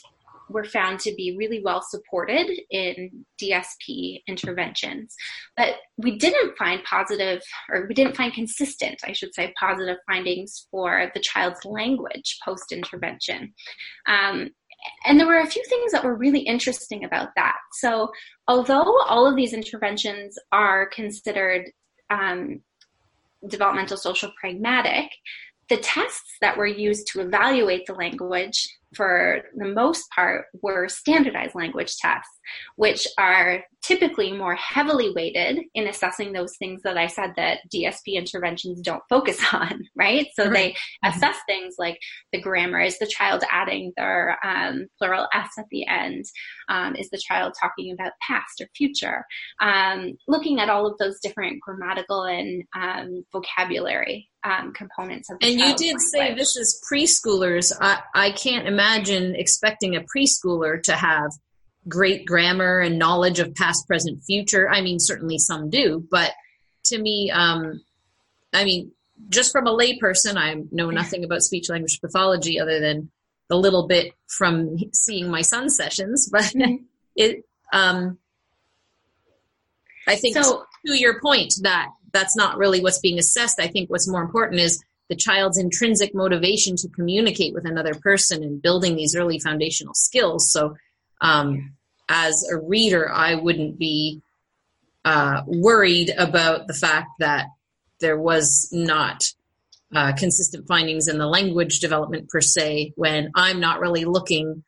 were 0.50 0.64
found 0.64 1.00
to 1.00 1.14
be 1.16 1.36
really 1.38 1.62
well 1.64 1.82
supported 1.82 2.50
in 2.70 3.26
DSP 3.42 4.22
interventions. 4.28 5.16
But 5.58 5.76
we 5.98 6.18
didn't 6.18 6.58
find 6.58 6.84
positive, 6.84 7.42
or 7.70 7.86
we 7.88 7.94
didn't 7.94 8.16
find 8.16 8.34
consistent, 8.34 9.02
I 9.04 9.14
should 9.14 9.34
say, 9.34 9.54
positive 9.60 9.98
findings 10.08 10.68
for 10.70 11.12
the 11.14 11.20
child's 11.20 11.64
language 11.66 12.40
post 12.44 12.72
intervention. 12.72 13.54
Um, 14.08 14.50
and 15.06 15.20
there 15.20 15.28
were 15.28 15.40
a 15.40 15.50
few 15.50 15.64
things 15.68 15.92
that 15.92 16.04
were 16.04 16.16
really 16.16 16.42
interesting 16.42 17.06
about 17.06 17.30
that. 17.36 17.56
So, 17.74 18.12
although 18.48 19.02
all 19.08 19.28
of 19.28 19.36
these 19.36 19.54
interventions 19.54 20.38
are 20.52 20.88
considered 20.88 21.72
um, 22.10 22.62
developmental 23.48 23.98
social 23.98 24.32
pragmatic, 24.40 25.10
the 25.70 25.78
tests 25.78 26.38
that 26.42 26.58
were 26.58 26.68
used 26.68 27.08
to 27.08 27.22
evaluate 27.22 27.86
the 27.86 27.94
language 27.94 28.68
for 28.94 29.42
the 29.56 29.66
most 29.66 30.10
part, 30.12 30.46
were 30.62 30.88
standardized 30.88 31.56
language 31.56 31.98
tests, 31.98 32.40
which 32.76 33.08
are 33.18 33.64
typically 33.82 34.32
more 34.32 34.56
heavily 34.56 35.12
weighted 35.16 35.60
in 35.76 35.88
assessing 35.88 36.34
those 36.34 36.58
things 36.58 36.82
that 36.84 36.98
I 36.98 37.08
said 37.08 37.34
that 37.36 37.60
DSP 37.74 38.14
interventions 38.16 38.82
don't 38.82 39.04
focus 39.10 39.40
on, 39.54 39.84
right? 39.96 40.28
So 40.34 40.46
right. 40.46 40.54
they 40.54 40.70
mm-hmm. 40.70 41.18
assess 41.18 41.36
things 41.48 41.76
like 41.78 42.00
the 42.34 42.42
grammar. 42.42 42.82
Is 42.82 42.98
the 43.00 43.08
child 43.08 43.44
adding 43.52 43.94
their 43.96 44.38
um, 44.44 44.88
plural 44.98 45.28
S 45.34 45.52
at 45.58 45.66
the 45.72 45.86
end? 45.88 46.26
Um, 46.70 46.96
is 46.96 47.10
the 47.10 47.22
child 47.24 47.54
talking 47.60 47.94
about 47.94 48.14
past 48.22 48.62
or 48.62 48.68
future? 48.76 49.24
Um, 49.62 50.14
looking 50.28 50.60
at 50.60 50.70
all 50.70 50.88
of 50.88 50.98
those 50.98 51.20
different 51.20 51.62
grammatical 51.62 52.24
and 52.24 52.64
um, 52.76 53.24
vocabulary 53.32 54.30
um, 54.46 54.72
components 54.74 55.30
of 55.30 55.40
the 55.40 55.48
And 55.48 55.60
you 55.60 55.76
did 55.76 55.96
language. 55.96 56.02
say 56.02 56.36
this 56.36 56.56
is 56.56 56.82
preschoolers. 56.90 57.74
I, 57.82 58.02
I 58.14 58.32
can't 58.32 58.68
imagine 58.68 59.36
expecting 59.36 59.96
a 59.96 60.02
preschooler 60.02 60.82
to 60.84 60.94
have 60.94 61.32
great 61.88 62.26
grammar 62.26 62.80
and 62.80 63.00
knowledge 63.00 63.40
of 63.40 63.54
past, 63.56 63.88
present, 63.88 64.24
future. 64.24 64.70
I 64.70 64.82
mean, 64.82 65.00
certainly 65.00 65.38
some 65.38 65.70
do, 65.70 66.06
but 66.10 66.32
to 66.86 67.00
me, 67.00 67.32
um, 67.32 67.82
I 68.54 68.64
mean, 68.64 68.92
just 69.30 69.52
from 69.52 69.68
a 69.68 69.76
layperson, 69.76 70.38
I 70.38 70.56
know 70.72 70.90
nothing 70.90 71.24
about 71.24 71.42
speech 71.42 71.70
language 71.70 72.00
pathology 72.02 72.60
other 72.60 72.80
than 72.80 73.10
the 73.50 73.56
little 73.56 73.88
bit 73.88 74.14
from 74.28 74.78
seeing 74.94 75.30
my 75.30 75.42
son's 75.42 75.76
sessions, 75.76 76.30
but 76.32 76.44
mm-hmm. 76.44 76.84
it, 77.16 77.46
um, 77.74 78.18
I 80.08 80.16
think 80.16 80.38
so, 80.38 80.66
to 80.86 80.94
your 80.94 81.20
point 81.20 81.54
that 81.62 81.90
that's 82.16 82.36
not 82.36 82.58
really 82.58 82.82
what's 82.82 83.00
being 83.00 83.20
assessed. 83.20 83.60
I 83.60 83.68
think 83.68 83.90
what's 83.90 84.08
more 84.08 84.22
important 84.22 84.62
is 84.62 84.84
the 85.10 85.16
child's 85.16 85.58
intrinsic 85.58 86.16
motivation 86.16 86.76
to 86.78 86.90
communicate 86.90 87.54
with 87.54 87.66
another 87.66 87.94
person 87.94 88.44
and 88.44 88.62
building 88.62 88.96
these 88.96 89.16
early 89.16 89.40
foundational 89.40 89.94
skills. 89.94 90.52
So, 90.52 90.76
um, 91.22 91.74
as 92.08 92.48
a 92.52 92.58
reader, 92.58 93.12
I 93.12 93.36
wouldn't 93.36 93.78
be 93.78 94.22
uh, 95.04 95.42
worried 95.46 96.14
about 96.18 96.68
the 96.68 96.74
fact 96.74 97.10
that 97.20 97.48
there 98.00 98.18
was 98.18 98.70
not 98.72 99.32
uh, 99.94 100.14
consistent 100.14 100.68
findings 100.68 101.08
in 101.08 101.18
the 101.18 101.28
language 101.28 101.80
development 101.80 102.30
per 102.30 102.42
se 102.42 102.94
when 102.96 103.32
I'm 103.36 103.60
not 103.60 103.80
really 103.80 104.06
looking. 104.06 104.64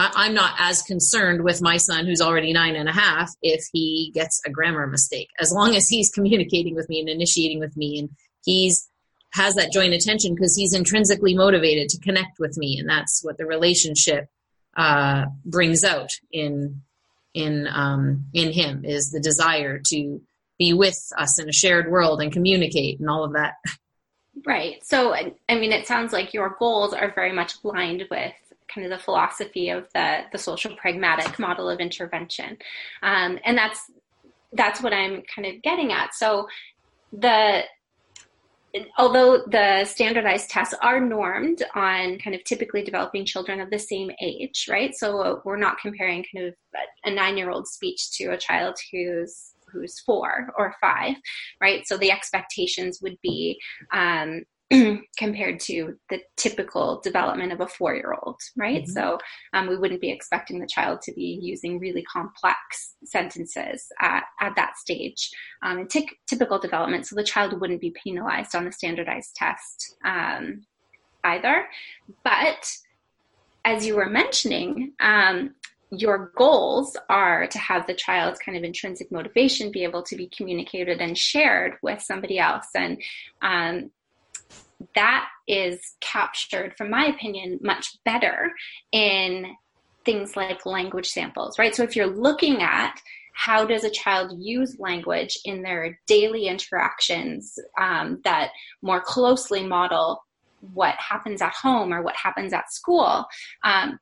I'm 0.00 0.32
not 0.32 0.54
as 0.58 0.82
concerned 0.82 1.42
with 1.42 1.60
my 1.60 1.76
son 1.76 2.06
who's 2.06 2.20
already 2.20 2.52
nine 2.52 2.76
and 2.76 2.88
a 2.88 2.92
half 2.92 3.32
if 3.42 3.64
he 3.72 4.12
gets 4.14 4.40
a 4.46 4.50
grammar 4.50 4.86
mistake. 4.86 5.28
As 5.40 5.52
long 5.52 5.74
as 5.74 5.88
he's 5.88 6.10
communicating 6.10 6.76
with 6.76 6.88
me 6.88 7.00
and 7.00 7.08
initiating 7.08 7.58
with 7.58 7.76
me 7.76 7.98
and 7.98 8.10
he's 8.44 8.88
has 9.32 9.56
that 9.56 9.72
joint 9.72 9.92
attention 9.92 10.34
because 10.34 10.56
he's 10.56 10.72
intrinsically 10.72 11.34
motivated 11.34 11.88
to 11.90 12.00
connect 12.00 12.38
with 12.38 12.56
me. 12.56 12.78
And 12.78 12.88
that's 12.88 13.22
what 13.22 13.36
the 13.36 13.44
relationship 13.44 14.28
uh, 14.76 15.26
brings 15.44 15.84
out 15.84 16.10
in 16.30 16.82
in 17.34 17.66
um, 17.70 18.26
in 18.32 18.52
him 18.52 18.84
is 18.84 19.10
the 19.10 19.20
desire 19.20 19.80
to 19.86 20.20
be 20.58 20.72
with 20.72 20.98
us 21.18 21.40
in 21.40 21.48
a 21.48 21.52
shared 21.52 21.90
world 21.90 22.22
and 22.22 22.32
communicate 22.32 23.00
and 23.00 23.10
all 23.10 23.24
of 23.24 23.32
that. 23.32 23.54
Right. 24.46 24.82
So 24.84 25.12
i 25.12 25.34
mean 25.50 25.72
it 25.72 25.88
sounds 25.88 26.12
like 26.12 26.32
your 26.32 26.56
goals 26.58 26.94
are 26.94 27.12
very 27.12 27.32
much 27.32 27.54
aligned 27.64 28.04
with 28.10 28.32
kind 28.72 28.84
of 28.84 28.90
the 28.96 29.02
philosophy 29.02 29.70
of 29.70 29.86
the 29.94 30.20
the 30.32 30.38
social 30.38 30.74
pragmatic 30.76 31.38
model 31.38 31.68
of 31.68 31.80
intervention 31.80 32.56
um, 33.02 33.38
and 33.44 33.56
that's 33.56 33.90
that's 34.52 34.82
what 34.82 34.92
i'm 34.92 35.22
kind 35.34 35.46
of 35.46 35.62
getting 35.62 35.92
at 35.92 36.14
so 36.14 36.46
the 37.12 37.62
although 38.98 39.42
the 39.46 39.84
standardized 39.84 40.50
tests 40.50 40.74
are 40.82 41.00
normed 41.00 41.62
on 41.74 42.18
kind 42.18 42.34
of 42.36 42.44
typically 42.44 42.82
developing 42.82 43.24
children 43.24 43.60
of 43.60 43.70
the 43.70 43.78
same 43.78 44.10
age, 44.20 44.66
right? 44.68 44.94
So 44.94 45.40
we're 45.44 45.56
not 45.56 45.78
comparing 45.78 46.24
kind 46.34 46.48
of 46.48 46.54
a 47.04 47.10
nine 47.10 47.36
year 47.36 47.50
old 47.50 47.66
speech 47.66 48.10
to 48.12 48.26
a 48.32 48.36
child 48.36 48.76
who's 48.92 49.54
who's 49.72 50.00
four 50.00 50.52
or 50.56 50.74
five, 50.80 51.14
right? 51.60 51.86
So 51.86 51.96
the 51.96 52.10
expectations 52.10 53.00
would 53.02 53.18
be 53.22 53.58
um, 53.92 54.44
compared 55.16 55.58
to 55.58 55.96
the 56.10 56.20
typical 56.36 57.00
development 57.00 57.52
of 57.52 57.60
a 57.60 57.66
four 57.66 57.94
year 57.94 58.14
old, 58.22 58.38
right? 58.56 58.82
Mm-hmm. 58.82 58.92
So 58.92 59.18
um, 59.54 59.66
we 59.66 59.78
wouldn't 59.78 60.00
be 60.00 60.10
expecting 60.10 60.60
the 60.60 60.66
child 60.66 61.00
to 61.02 61.12
be 61.12 61.38
using 61.40 61.78
really 61.78 62.02
complex 62.02 62.94
sentences 63.04 63.86
at, 64.00 64.24
at 64.40 64.54
that 64.56 64.76
stage 64.76 65.30
um, 65.62 65.78
in 65.78 65.88
t- 65.88 66.10
typical 66.26 66.58
development. 66.58 67.06
So 67.06 67.16
the 67.16 67.24
child 67.24 67.58
wouldn't 67.58 67.80
be 67.80 67.94
penalized 68.02 68.54
on 68.54 68.64
the 68.66 68.72
standardized 68.72 69.34
test 69.36 69.96
um, 70.04 70.66
either. 71.24 71.66
But 72.22 72.70
as 73.64 73.86
you 73.86 73.96
were 73.96 74.10
mentioning, 74.10 74.92
um, 75.00 75.54
your 75.90 76.32
goals 76.36 76.96
are 77.08 77.46
to 77.46 77.58
have 77.58 77.86
the 77.86 77.94
child's 77.94 78.38
kind 78.38 78.58
of 78.58 78.64
intrinsic 78.64 79.10
motivation 79.10 79.72
be 79.72 79.84
able 79.84 80.02
to 80.02 80.16
be 80.16 80.28
communicated 80.36 81.00
and 81.00 81.16
shared 81.16 81.74
with 81.82 82.02
somebody 82.02 82.38
else. 82.38 82.66
And 82.74 83.00
um, 83.40 83.90
that 84.94 85.28
is 85.46 85.80
captured, 86.00 86.74
from 86.76 86.90
my 86.90 87.06
opinion, 87.06 87.58
much 87.62 87.96
better 88.04 88.52
in 88.92 89.46
things 90.04 90.36
like 90.36 90.64
language 90.64 91.08
samples, 91.08 91.58
right? 91.58 91.74
So 91.74 91.82
if 91.82 91.96
you're 91.96 92.06
looking 92.06 92.62
at 92.62 93.00
how 93.38 93.64
does 93.64 93.84
a 93.84 93.90
child 93.90 94.32
use 94.36 94.80
language 94.80 95.38
in 95.44 95.62
their 95.62 95.98
daily 96.08 96.48
interactions 96.48 97.56
um, 97.78 98.20
that 98.24 98.50
more 98.82 99.00
closely 99.00 99.64
model 99.64 100.24
what 100.72 100.96
happens 100.96 101.40
at 101.40 101.54
home 101.54 101.94
or 101.94 102.02
what 102.02 102.16
happens 102.16 102.52
at 102.52 102.72
school 102.72 103.24
um, 103.62 103.98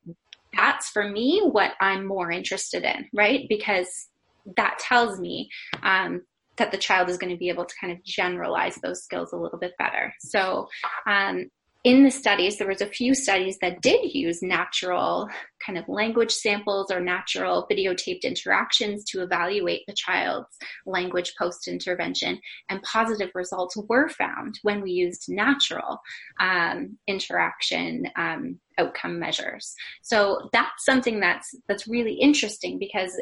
that's 0.55 0.89
for 0.89 1.07
me 1.07 1.43
what 1.45 1.73
i'm 1.83 2.07
more 2.07 2.31
interested 2.31 2.83
in 2.83 3.07
right 3.13 3.47
because 3.49 4.09
that 4.57 4.79
tells 4.79 5.21
me 5.21 5.51
um, 5.83 6.23
that 6.57 6.71
the 6.71 6.79
child 6.79 7.09
is 7.09 7.19
going 7.19 7.33
to 7.33 7.39
be 7.39 7.49
able 7.49 7.65
to 7.65 7.75
kind 7.81 7.93
of 7.93 8.03
generalize 8.05 8.77
those 8.77 9.03
skills 9.03 9.33
a 9.33 9.37
little 9.37 9.59
bit 9.59 9.73
better. 9.79 10.15
So, 10.21 10.69
um, 11.07 11.51
in 11.87 12.03
the 12.03 12.11
studies, 12.11 12.59
there 12.59 12.67
was 12.67 12.81
a 12.81 12.87
few 12.87 13.15
studies 13.15 13.59
that 13.61 13.81
did 13.81 14.13
use 14.13 14.43
natural 14.43 15.31
kind 15.65 15.79
of 15.79 15.89
language 15.89 16.33
samples 16.33 16.91
or 16.91 16.99
natural 16.99 17.65
videotaped 17.71 18.23
interactions 18.23 19.05
to 19.05 19.23
evaluate 19.23 19.83
the 19.87 19.95
child's 19.95 20.49
language 20.85 21.33
post 21.39 21.69
intervention, 21.69 22.41
and 22.69 22.83
positive 22.83 23.31
results 23.37 23.77
were 23.89 24.09
found 24.09 24.59
when 24.63 24.83
we 24.83 24.91
used 24.91 25.27
natural 25.29 26.01
um, 26.41 26.99
interaction 27.07 28.09
um, 28.17 28.59
outcome 28.79 29.21
measures. 29.21 29.73
So 30.03 30.49
that's 30.53 30.85
something 30.85 31.21
that's 31.21 31.55
that's 31.69 31.87
really 31.87 32.15
interesting 32.15 32.81
because 32.81 33.13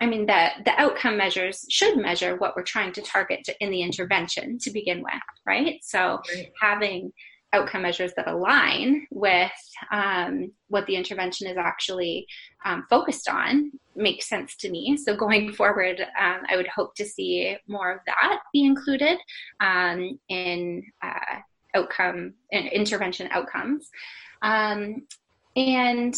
I 0.00 0.06
mean, 0.06 0.26
the, 0.26 0.48
the 0.64 0.72
outcome 0.80 1.16
measures 1.16 1.66
should 1.68 1.98
measure 1.98 2.36
what 2.36 2.56
we're 2.56 2.62
trying 2.62 2.92
to 2.92 3.02
target 3.02 3.44
to, 3.44 3.54
in 3.60 3.70
the 3.70 3.82
intervention 3.82 4.58
to 4.58 4.70
begin 4.70 5.02
with, 5.02 5.12
right? 5.46 5.78
So 5.82 6.20
right. 6.34 6.50
having 6.60 7.12
outcome 7.52 7.82
measures 7.82 8.12
that 8.16 8.28
align 8.28 9.06
with 9.10 9.50
um, 9.92 10.52
what 10.68 10.86
the 10.86 10.96
intervention 10.96 11.48
is 11.48 11.56
actually 11.56 12.26
um, 12.64 12.86
focused 12.88 13.28
on 13.28 13.72
makes 13.96 14.28
sense 14.28 14.56
to 14.56 14.70
me. 14.70 14.96
So 14.96 15.16
going 15.16 15.52
forward, 15.52 16.00
um, 16.00 16.42
I 16.48 16.56
would 16.56 16.68
hope 16.68 16.94
to 16.94 17.04
see 17.04 17.56
more 17.66 17.92
of 17.92 18.00
that 18.06 18.40
be 18.52 18.64
included 18.64 19.18
um, 19.60 20.18
in 20.28 20.82
uh, 21.02 21.40
outcome 21.74 22.34
in 22.50 22.66
intervention 22.66 23.28
outcomes. 23.32 23.88
Um, 24.42 25.06
and 25.56 26.14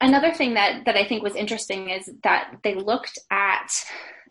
another 0.00 0.32
thing 0.32 0.54
that 0.54 0.84
that 0.86 0.96
I 0.96 1.04
think 1.04 1.22
was 1.22 1.36
interesting 1.36 1.90
is 1.90 2.10
that 2.22 2.54
they 2.62 2.74
looked 2.74 3.18
at 3.30 3.68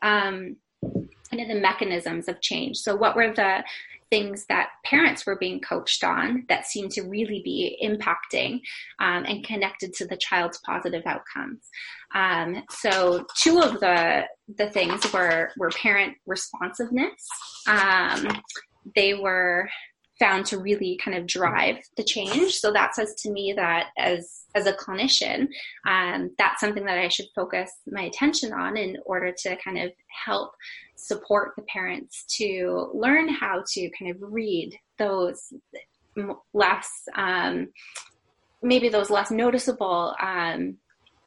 um, 0.02 0.58
kind 0.84 1.42
of 1.42 1.48
the 1.48 1.60
mechanisms 1.60 2.28
of 2.28 2.42
change. 2.42 2.78
So, 2.78 2.96
what 2.96 3.16
were 3.16 3.34
the 3.34 3.64
things 4.10 4.46
that 4.48 4.70
parents 4.84 5.26
were 5.26 5.36
being 5.36 5.60
coached 5.60 6.04
on 6.04 6.44
that 6.50 6.66
seemed 6.66 6.92
to 6.92 7.04
really 7.04 7.42
be 7.44 7.78
impacting 7.84 8.60
um, 9.00 9.24
and 9.26 9.46
connected 9.46 9.94
to 9.94 10.08
the 10.08 10.18
child's 10.18 10.60
positive 10.66 11.04
outcomes. 11.06 11.68
Um, 12.16 12.64
so 12.70 13.26
two 13.38 13.60
of 13.60 13.80
the 13.80 14.24
the 14.58 14.70
things 14.72 15.12
were 15.14 15.52
were 15.58 15.70
parent 15.70 16.16
responsiveness. 16.26 17.28
Um, 17.68 18.28
they 18.96 19.14
were 19.14 19.70
found 20.20 20.46
to 20.48 20.60
really 20.60 21.00
kind 21.04 21.18
of 21.18 21.26
drive 21.26 21.78
the 21.98 22.04
change. 22.04 22.56
So 22.56 22.72
that 22.74 22.96
says 22.96 23.16
to 23.22 23.32
me 23.32 23.54
that 23.56 23.88
as 23.98 24.44
as 24.56 24.66
a 24.66 24.74
clinician, 24.74 25.48
um, 25.88 26.32
that's 26.38 26.60
something 26.60 26.86
that 26.86 26.98
I 26.98 27.08
should 27.08 27.28
focus 27.36 27.72
my 27.88 28.04
attention 28.04 28.52
on 28.52 28.78
in 28.78 28.98
order 29.06 29.32
to 29.44 29.56
kind 29.58 29.78
of 29.78 29.92
help 30.26 30.52
support 30.96 31.54
the 31.56 31.62
parents 31.64 32.26
to 32.38 32.90
learn 32.94 33.30
how 33.30 33.64
to 33.74 33.90
kind 33.98 34.12
of 34.12 34.18
read 34.22 34.76
those 34.98 35.54
less 36.54 36.90
um, 37.16 37.70
maybe 38.62 38.90
those 38.90 39.10
less 39.10 39.32
noticeable 39.32 40.16
um, 40.22 40.78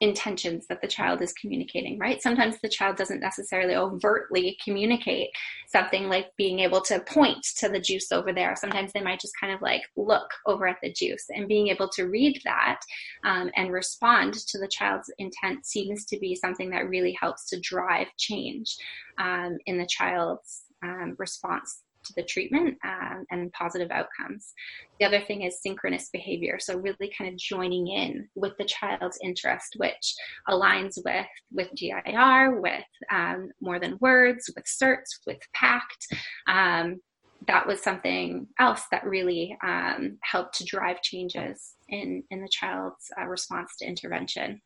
intentions 0.02 0.66
that 0.66 0.82
the 0.82 0.88
child 0.88 1.22
is 1.22 1.32
communicating, 1.34 1.96
right? 1.96 2.20
Sometimes 2.20 2.56
the 2.60 2.68
child 2.68 2.96
doesn't 2.96 3.20
necessarily 3.20 3.76
overtly 3.76 4.58
communicate 4.62 5.28
something 5.68 6.08
like 6.08 6.26
being 6.36 6.58
able 6.58 6.80
to 6.82 6.98
point 7.00 7.42
to 7.58 7.68
the 7.68 7.78
juice 7.78 8.10
over 8.10 8.32
there. 8.32 8.56
Sometimes 8.56 8.92
they 8.92 9.00
might 9.00 9.20
just 9.20 9.38
kind 9.40 9.54
of 9.54 9.62
like 9.62 9.82
look 9.96 10.28
over 10.46 10.66
at 10.66 10.78
the 10.82 10.92
juice 10.92 11.24
and 11.30 11.46
being 11.46 11.68
able 11.68 11.88
to 11.90 12.08
read 12.08 12.40
that 12.44 12.80
um, 13.24 13.48
and 13.54 13.70
respond 13.70 14.34
to 14.34 14.58
the 14.58 14.68
child's 14.68 15.10
intent 15.18 15.64
seems 15.64 16.04
to 16.06 16.18
be 16.18 16.34
something 16.34 16.68
that 16.70 16.88
really 16.88 17.16
helps 17.20 17.48
to 17.50 17.60
drive 17.60 18.08
change 18.18 18.76
um, 19.18 19.56
in 19.66 19.78
the 19.78 19.86
child's 19.86 20.62
um, 20.82 21.14
response 21.16 21.82
to 22.04 22.12
the 22.16 22.22
treatment 22.22 22.76
um, 22.84 23.24
and 23.30 23.52
positive 23.52 23.90
outcomes. 23.90 24.52
The 24.98 25.06
other 25.06 25.20
thing 25.20 25.42
is 25.42 25.62
synchronous 25.62 26.08
behavior. 26.12 26.58
So 26.60 26.78
really 26.78 27.12
kind 27.16 27.32
of 27.32 27.38
joining 27.38 27.88
in 27.88 28.28
with 28.34 28.56
the 28.58 28.64
child's 28.64 29.18
interest, 29.22 29.74
which 29.76 30.14
aligns 30.48 30.98
with, 31.04 31.26
with 31.52 31.70
DIR, 31.74 32.60
with 32.60 32.84
um, 33.10 33.50
more 33.60 33.78
than 33.78 33.98
words, 34.00 34.50
with 34.54 34.66
SCERTS, 34.66 35.20
with 35.26 35.38
PACT. 35.54 36.06
Um, 36.48 37.00
that 37.46 37.66
was 37.66 37.82
something 37.82 38.46
else 38.58 38.82
that 38.90 39.04
really 39.04 39.56
um, 39.64 40.18
helped 40.22 40.56
to 40.58 40.64
drive 40.64 41.02
changes 41.02 41.74
in, 41.88 42.22
in 42.30 42.40
the 42.40 42.48
child's 42.48 43.10
uh, 43.20 43.26
response 43.26 43.74
to 43.78 43.86
intervention. 43.86 44.60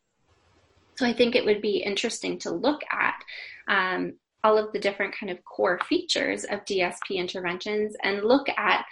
So 0.97 1.05
I 1.05 1.13
think 1.13 1.35
it 1.35 1.45
would 1.45 1.61
be 1.61 1.77
interesting 1.77 2.39
to 2.39 2.51
look 2.51 2.81
at 2.91 3.15
um, 3.67 4.13
all 4.43 4.57
of 4.57 4.71
the 4.71 4.79
different 4.79 5.15
kind 5.17 5.31
of 5.31 5.43
core 5.45 5.79
features 5.87 6.43
of 6.45 6.63
DSP 6.65 7.15
interventions 7.15 7.95
and 8.03 8.23
look 8.23 8.47
at 8.57 8.85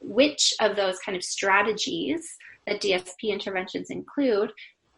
which 0.00 0.54
of 0.60 0.76
those 0.76 0.98
kind 1.00 1.16
of 1.16 1.24
strategies 1.24 2.36
that 2.66 2.80
DSP 2.80 3.24
interventions 3.24 3.90
include 3.90 4.52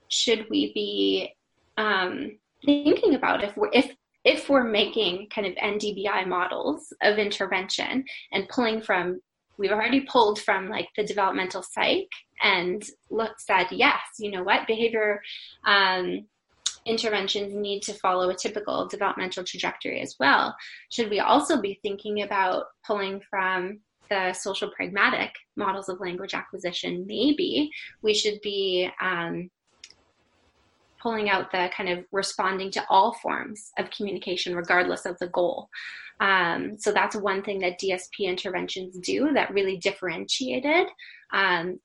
should 0.08 0.46
we 0.50 0.72
be 0.74 1.34
um, 1.76 2.38
thinking 2.64 3.14
about 3.14 3.42
if 3.42 3.56
we're 3.56 3.70
if 3.72 3.94
if 4.24 4.48
we're 4.48 4.64
making 4.64 5.28
kind 5.28 5.46
of 5.46 5.54
NDBI 5.56 6.26
models 6.26 6.92
of 7.02 7.18
intervention 7.18 8.04
and 8.32 8.48
pulling 8.48 8.80
from 8.80 9.20
we've 9.58 9.72
already 9.72 10.00
pulled 10.00 10.40
from 10.40 10.68
like 10.68 10.88
the 10.96 11.04
developmental 11.04 11.62
psych 11.62 12.08
and 12.42 12.84
looked 13.10 13.40
said 13.40 13.66
yes 13.70 14.00
you 14.18 14.30
know 14.30 14.42
what? 14.42 14.66
Behavior 14.66 15.20
um, 15.66 16.26
interventions 16.87 17.55
need 17.55 17.83
to 17.83 17.94
follow 17.94 18.31
a 18.31 18.35
typical 18.35 18.87
developmental 18.87 19.44
trajectory 19.44 20.01
as 20.01 20.16
well. 20.18 20.55
Should 20.90 21.11
we 21.11 21.20
also 21.20 21.61
be 21.61 21.79
thinking 21.83 22.23
about 22.23 22.66
pulling 22.87 23.20
from 23.29 23.81
the 24.11 24.33
social 24.33 24.70
pragmatic 24.70 25.33
models 25.57 25.88
of 25.88 26.01
language 26.01 26.35
acquisition? 26.35 27.07
Maybe 27.07 27.70
we 28.03 28.14
should 28.14 28.40
be 28.42 28.90
um, 29.01 29.51
pulling 31.01 31.29
out 31.29 31.53
the 31.53 31.70
kind 31.77 31.88
of 31.88 32.05
responding 32.12 32.70
to 32.73 32.85
all 32.88 33.12
forms 33.14 33.70
of 33.79 33.90
communication, 33.90 34.57
regardless 34.57 35.05
of 35.05 35.18
the 35.18 35.29
goal. 35.29 35.68
Um, 36.20 36.79
so 36.79 36.92
that's 36.92 37.16
one 37.16 37.42
thing 37.42 37.59
that 37.61 37.81
DSP 37.81 38.20
interventions 38.20 38.99
do 38.99 39.33
that 39.35 39.53
really 39.53 39.77
differentiated 39.77 40.87
um, 41.33 41.79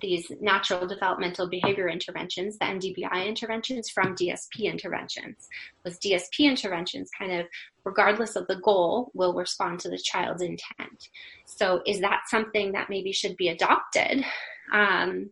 these 0.00 0.30
natural 0.40 0.86
developmental 0.86 1.48
behavior 1.48 1.88
interventions, 1.88 2.58
the 2.58 2.64
NDBI 2.64 3.26
interventions, 3.26 3.90
from 3.90 4.14
DSP 4.14 4.64
interventions. 4.64 5.48
With 5.84 6.00
DSP 6.00 6.40
interventions, 6.40 7.10
kind 7.16 7.32
of 7.32 7.46
regardless 7.84 8.36
of 8.36 8.46
the 8.46 8.56
goal, 8.56 9.10
will 9.14 9.34
respond 9.34 9.80
to 9.80 9.90
the 9.90 9.98
child's 9.98 10.42
intent. 10.42 11.08
So, 11.44 11.82
is 11.86 12.00
that 12.00 12.22
something 12.28 12.72
that 12.72 12.88
maybe 12.88 13.12
should 13.12 13.36
be 13.36 13.48
adopted? 13.48 14.24
Um, 14.72 15.30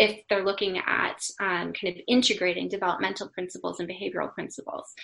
if 0.00 0.22
they're 0.30 0.44
looking 0.46 0.78
at 0.78 1.22
um, 1.40 1.74
kind 1.74 1.94
of 1.94 2.02
integrating 2.08 2.68
developmental 2.68 3.28
principles 3.28 3.78
and 3.78 3.88
behavioral 3.88 4.32
principles. 4.32 4.94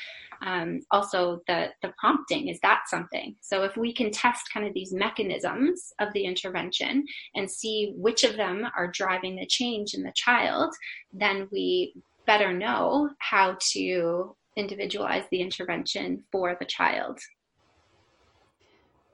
Um, 0.40 0.80
also, 0.90 1.42
the, 1.46 1.68
the 1.82 1.92
prompting 1.98 2.48
is 2.48 2.58
that 2.60 2.84
something? 2.88 3.36
So, 3.42 3.62
if 3.62 3.76
we 3.76 3.92
can 3.92 4.10
test 4.10 4.50
kind 4.52 4.66
of 4.66 4.72
these 4.72 4.94
mechanisms 4.94 5.92
of 6.00 6.12
the 6.14 6.24
intervention 6.24 7.04
and 7.34 7.50
see 7.50 7.92
which 7.94 8.24
of 8.24 8.36
them 8.36 8.66
are 8.74 8.90
driving 8.90 9.36
the 9.36 9.46
change 9.46 9.92
in 9.92 10.02
the 10.02 10.12
child, 10.16 10.74
then 11.12 11.46
we 11.52 11.94
better 12.26 12.54
know 12.54 13.10
how 13.18 13.58
to 13.72 14.34
individualize 14.56 15.24
the 15.30 15.42
intervention 15.42 16.24
for 16.32 16.56
the 16.58 16.64
child. 16.64 17.20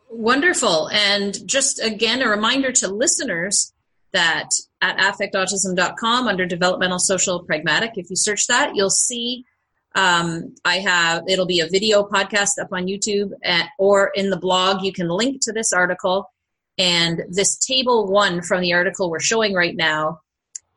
Wonderful. 0.09 0.89
And 0.91 1.37
just 1.49 1.83
again, 1.83 2.23
a 2.23 2.29
reminder 2.29 2.71
to 2.71 2.89
listeners 2.89 3.73
that 4.13 4.51
at 4.83 4.99
affectautism.com 4.99 6.29
under 6.29 6.45
developmental 6.45 6.99
social 6.99 7.43
pragmatic, 7.45 7.93
if 7.97 8.11
you 8.11 8.17
search 8.17 8.47
that, 8.49 8.77
you'll 8.77 8.91
see 8.91 9.47
um, 9.95 10.55
I 10.65 10.79
have, 10.79 11.25
it'll 11.29 11.47
be 11.47 11.61
a 11.61 11.69
video 11.69 12.03
podcast 12.03 12.59
up 12.61 12.69
on 12.73 12.87
YouTube 12.87 13.33
at, 13.45 13.69
or 13.79 14.11
in 14.15 14.31
the 14.31 14.37
blog. 14.37 14.83
You 14.83 14.93
can 14.93 15.09
link 15.09 15.43
to 15.43 15.53
this 15.53 15.73
article. 15.73 16.31
And 16.79 17.23
this 17.29 17.59
table 17.59 18.07
one 18.07 18.43
from 18.43 18.63
the 18.63 18.73
article 18.73 19.11
we're 19.11 19.21
showing 19.21 19.53
right 19.53 19.77
now, 19.77 20.21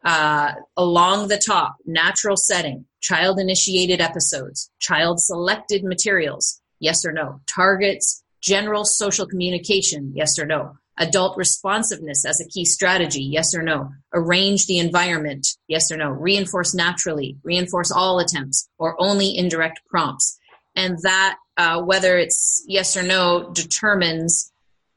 uh, 0.03 0.51
along 0.75 1.29
the 1.29 1.37
top, 1.37 1.77
natural 1.85 2.35
setting, 2.35 2.85
child 2.99 3.39
initiated 3.39 4.01
episodes, 4.01 4.69
child 4.79 5.19
selected 5.19 5.83
materials, 5.83 6.61
yes 6.79 7.05
or 7.05 7.13
no, 7.13 7.39
targets, 7.47 8.23
general 8.41 8.83
social 8.83 9.25
communication, 9.25 10.11
yes 10.13 10.37
or 10.37 10.45
no, 10.45 10.77
Adult 10.97 11.37
responsiveness 11.37 12.25
as 12.25 12.39
a 12.39 12.47
key 12.47 12.63
strategy, 12.63 13.21
yes 13.21 13.53
or 13.53 13.61
no. 13.61 13.91
Arrange 14.13 14.65
the 14.65 14.79
environment, 14.79 15.45
yes 15.67 15.91
or 15.91 15.97
no. 15.97 16.09
Reinforce 16.09 16.73
naturally, 16.73 17.37
reinforce 17.43 17.91
all 17.91 18.19
attempts, 18.19 18.69
or 18.77 18.95
only 18.99 19.37
indirect 19.37 19.81
prompts. 19.89 20.39
And 20.75 20.97
that, 21.03 21.37
uh, 21.57 21.81
whether 21.81 22.17
it's 22.17 22.63
yes 22.67 22.95
or 22.95 23.03
no, 23.03 23.51
determines 23.51 24.51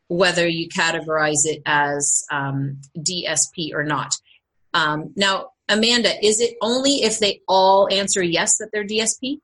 whether 0.09 0.47
you 0.47 0.69
categorize 0.69 1.45
it 1.45 1.63
as 1.67 2.25
um, 2.31 2.81
DSP 2.97 3.73
or 3.75 3.85
not. 3.85 4.15
Um, 4.75 5.13
now, 5.17 5.51
Amanda, 5.69 6.25
is 6.25 6.41
it 6.41 6.57
only 6.63 7.03
if 7.03 7.19
they 7.19 7.41
all 7.47 7.89
answer 7.91 8.23
yes 8.23 8.57
that 8.59 8.71
they're 8.73 8.87
DSP? 8.87 9.41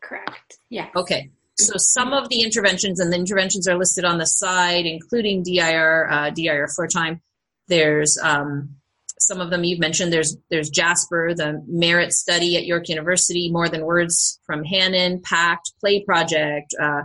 Correct. 0.00 0.58
Yeah. 0.68 0.88
Okay. 0.96 1.30
So 1.66 1.74
some 1.76 2.12
of 2.12 2.28
the 2.28 2.42
interventions, 2.42 3.00
and 3.00 3.12
the 3.12 3.16
interventions 3.16 3.68
are 3.68 3.78
listed 3.78 4.04
on 4.04 4.18
the 4.18 4.26
side, 4.26 4.86
including 4.86 5.42
DIR, 5.42 6.10
uh, 6.10 6.30
DIR 6.30 6.68
floor 6.68 6.88
time. 6.88 7.20
There's 7.68 8.18
um, 8.22 8.76
some 9.20 9.40
of 9.40 9.50
them 9.50 9.64
you've 9.64 9.78
mentioned. 9.78 10.12
There's 10.12 10.36
there's 10.50 10.70
Jasper, 10.70 11.34
the 11.34 11.62
merit 11.68 12.12
study 12.12 12.56
at 12.56 12.66
York 12.66 12.88
University, 12.88 13.50
More 13.50 13.68
Than 13.68 13.84
Words 13.84 14.40
from 14.44 14.64
Hanen, 14.64 15.22
PACT, 15.22 15.72
Play 15.80 16.02
Project, 16.04 16.74
uh, 16.80 17.02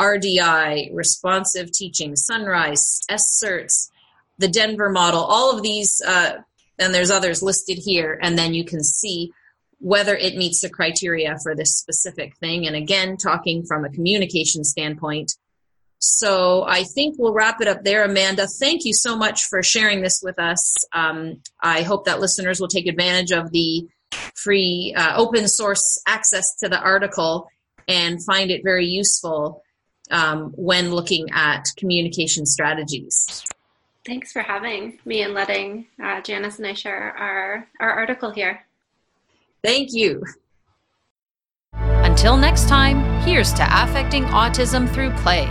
RDI, 0.00 0.90
Responsive 0.94 1.70
Teaching, 1.72 2.16
Sunrise, 2.16 3.00
SCERTS, 3.10 3.90
the 4.38 4.48
Denver 4.48 4.88
model. 4.88 5.22
All 5.22 5.54
of 5.54 5.62
these, 5.62 6.00
uh, 6.06 6.38
and 6.78 6.94
there's 6.94 7.10
others 7.10 7.42
listed 7.42 7.78
here, 7.78 8.18
and 8.22 8.38
then 8.38 8.54
you 8.54 8.64
can 8.64 8.82
see 8.82 9.32
whether 9.80 10.16
it 10.16 10.36
meets 10.36 10.60
the 10.60 10.68
criteria 10.68 11.36
for 11.42 11.54
this 11.54 11.76
specific 11.76 12.36
thing. 12.38 12.66
And 12.66 12.74
again, 12.74 13.16
talking 13.16 13.64
from 13.64 13.84
a 13.84 13.90
communication 13.90 14.64
standpoint, 14.64 15.32
So 15.98 16.64
I 16.66 16.84
think 16.84 17.16
we'll 17.18 17.32
wrap 17.32 17.60
it 17.60 17.68
up 17.68 17.82
there, 17.82 18.04
Amanda. 18.04 18.46
Thank 18.46 18.84
you 18.84 18.94
so 18.94 19.16
much 19.16 19.44
for 19.44 19.62
sharing 19.62 20.00
this 20.00 20.20
with 20.22 20.38
us. 20.38 20.74
Um, 20.92 21.42
I 21.60 21.82
hope 21.82 22.04
that 22.06 22.20
listeners 22.20 22.60
will 22.60 22.68
take 22.68 22.86
advantage 22.86 23.32
of 23.32 23.50
the 23.50 23.88
free 24.34 24.94
uh, 24.96 25.16
open 25.16 25.48
source 25.48 26.00
access 26.06 26.54
to 26.56 26.68
the 26.68 26.78
article 26.80 27.48
and 27.88 28.24
find 28.24 28.50
it 28.50 28.62
very 28.62 28.86
useful 28.86 29.62
um, 30.10 30.52
when 30.56 30.92
looking 30.92 31.28
at 31.32 31.66
communication 31.76 32.46
strategies. 32.46 33.44
Thanks 34.06 34.32
for 34.32 34.40
having 34.40 34.98
me 35.04 35.22
and 35.22 35.34
letting 35.34 35.86
uh, 36.02 36.20
Janis 36.22 36.58
and 36.58 36.66
I 36.66 36.74
share 36.74 37.14
our, 37.16 37.68
our 37.80 37.90
article 37.90 38.30
here. 38.30 38.64
Thank 39.62 39.92
you. 39.92 40.22
Until 41.72 42.36
next 42.36 42.68
time, 42.68 43.22
here's 43.22 43.52
to 43.54 43.62
affecting 43.62 44.24
autism 44.24 44.92
through 44.92 45.10
play. 45.12 45.46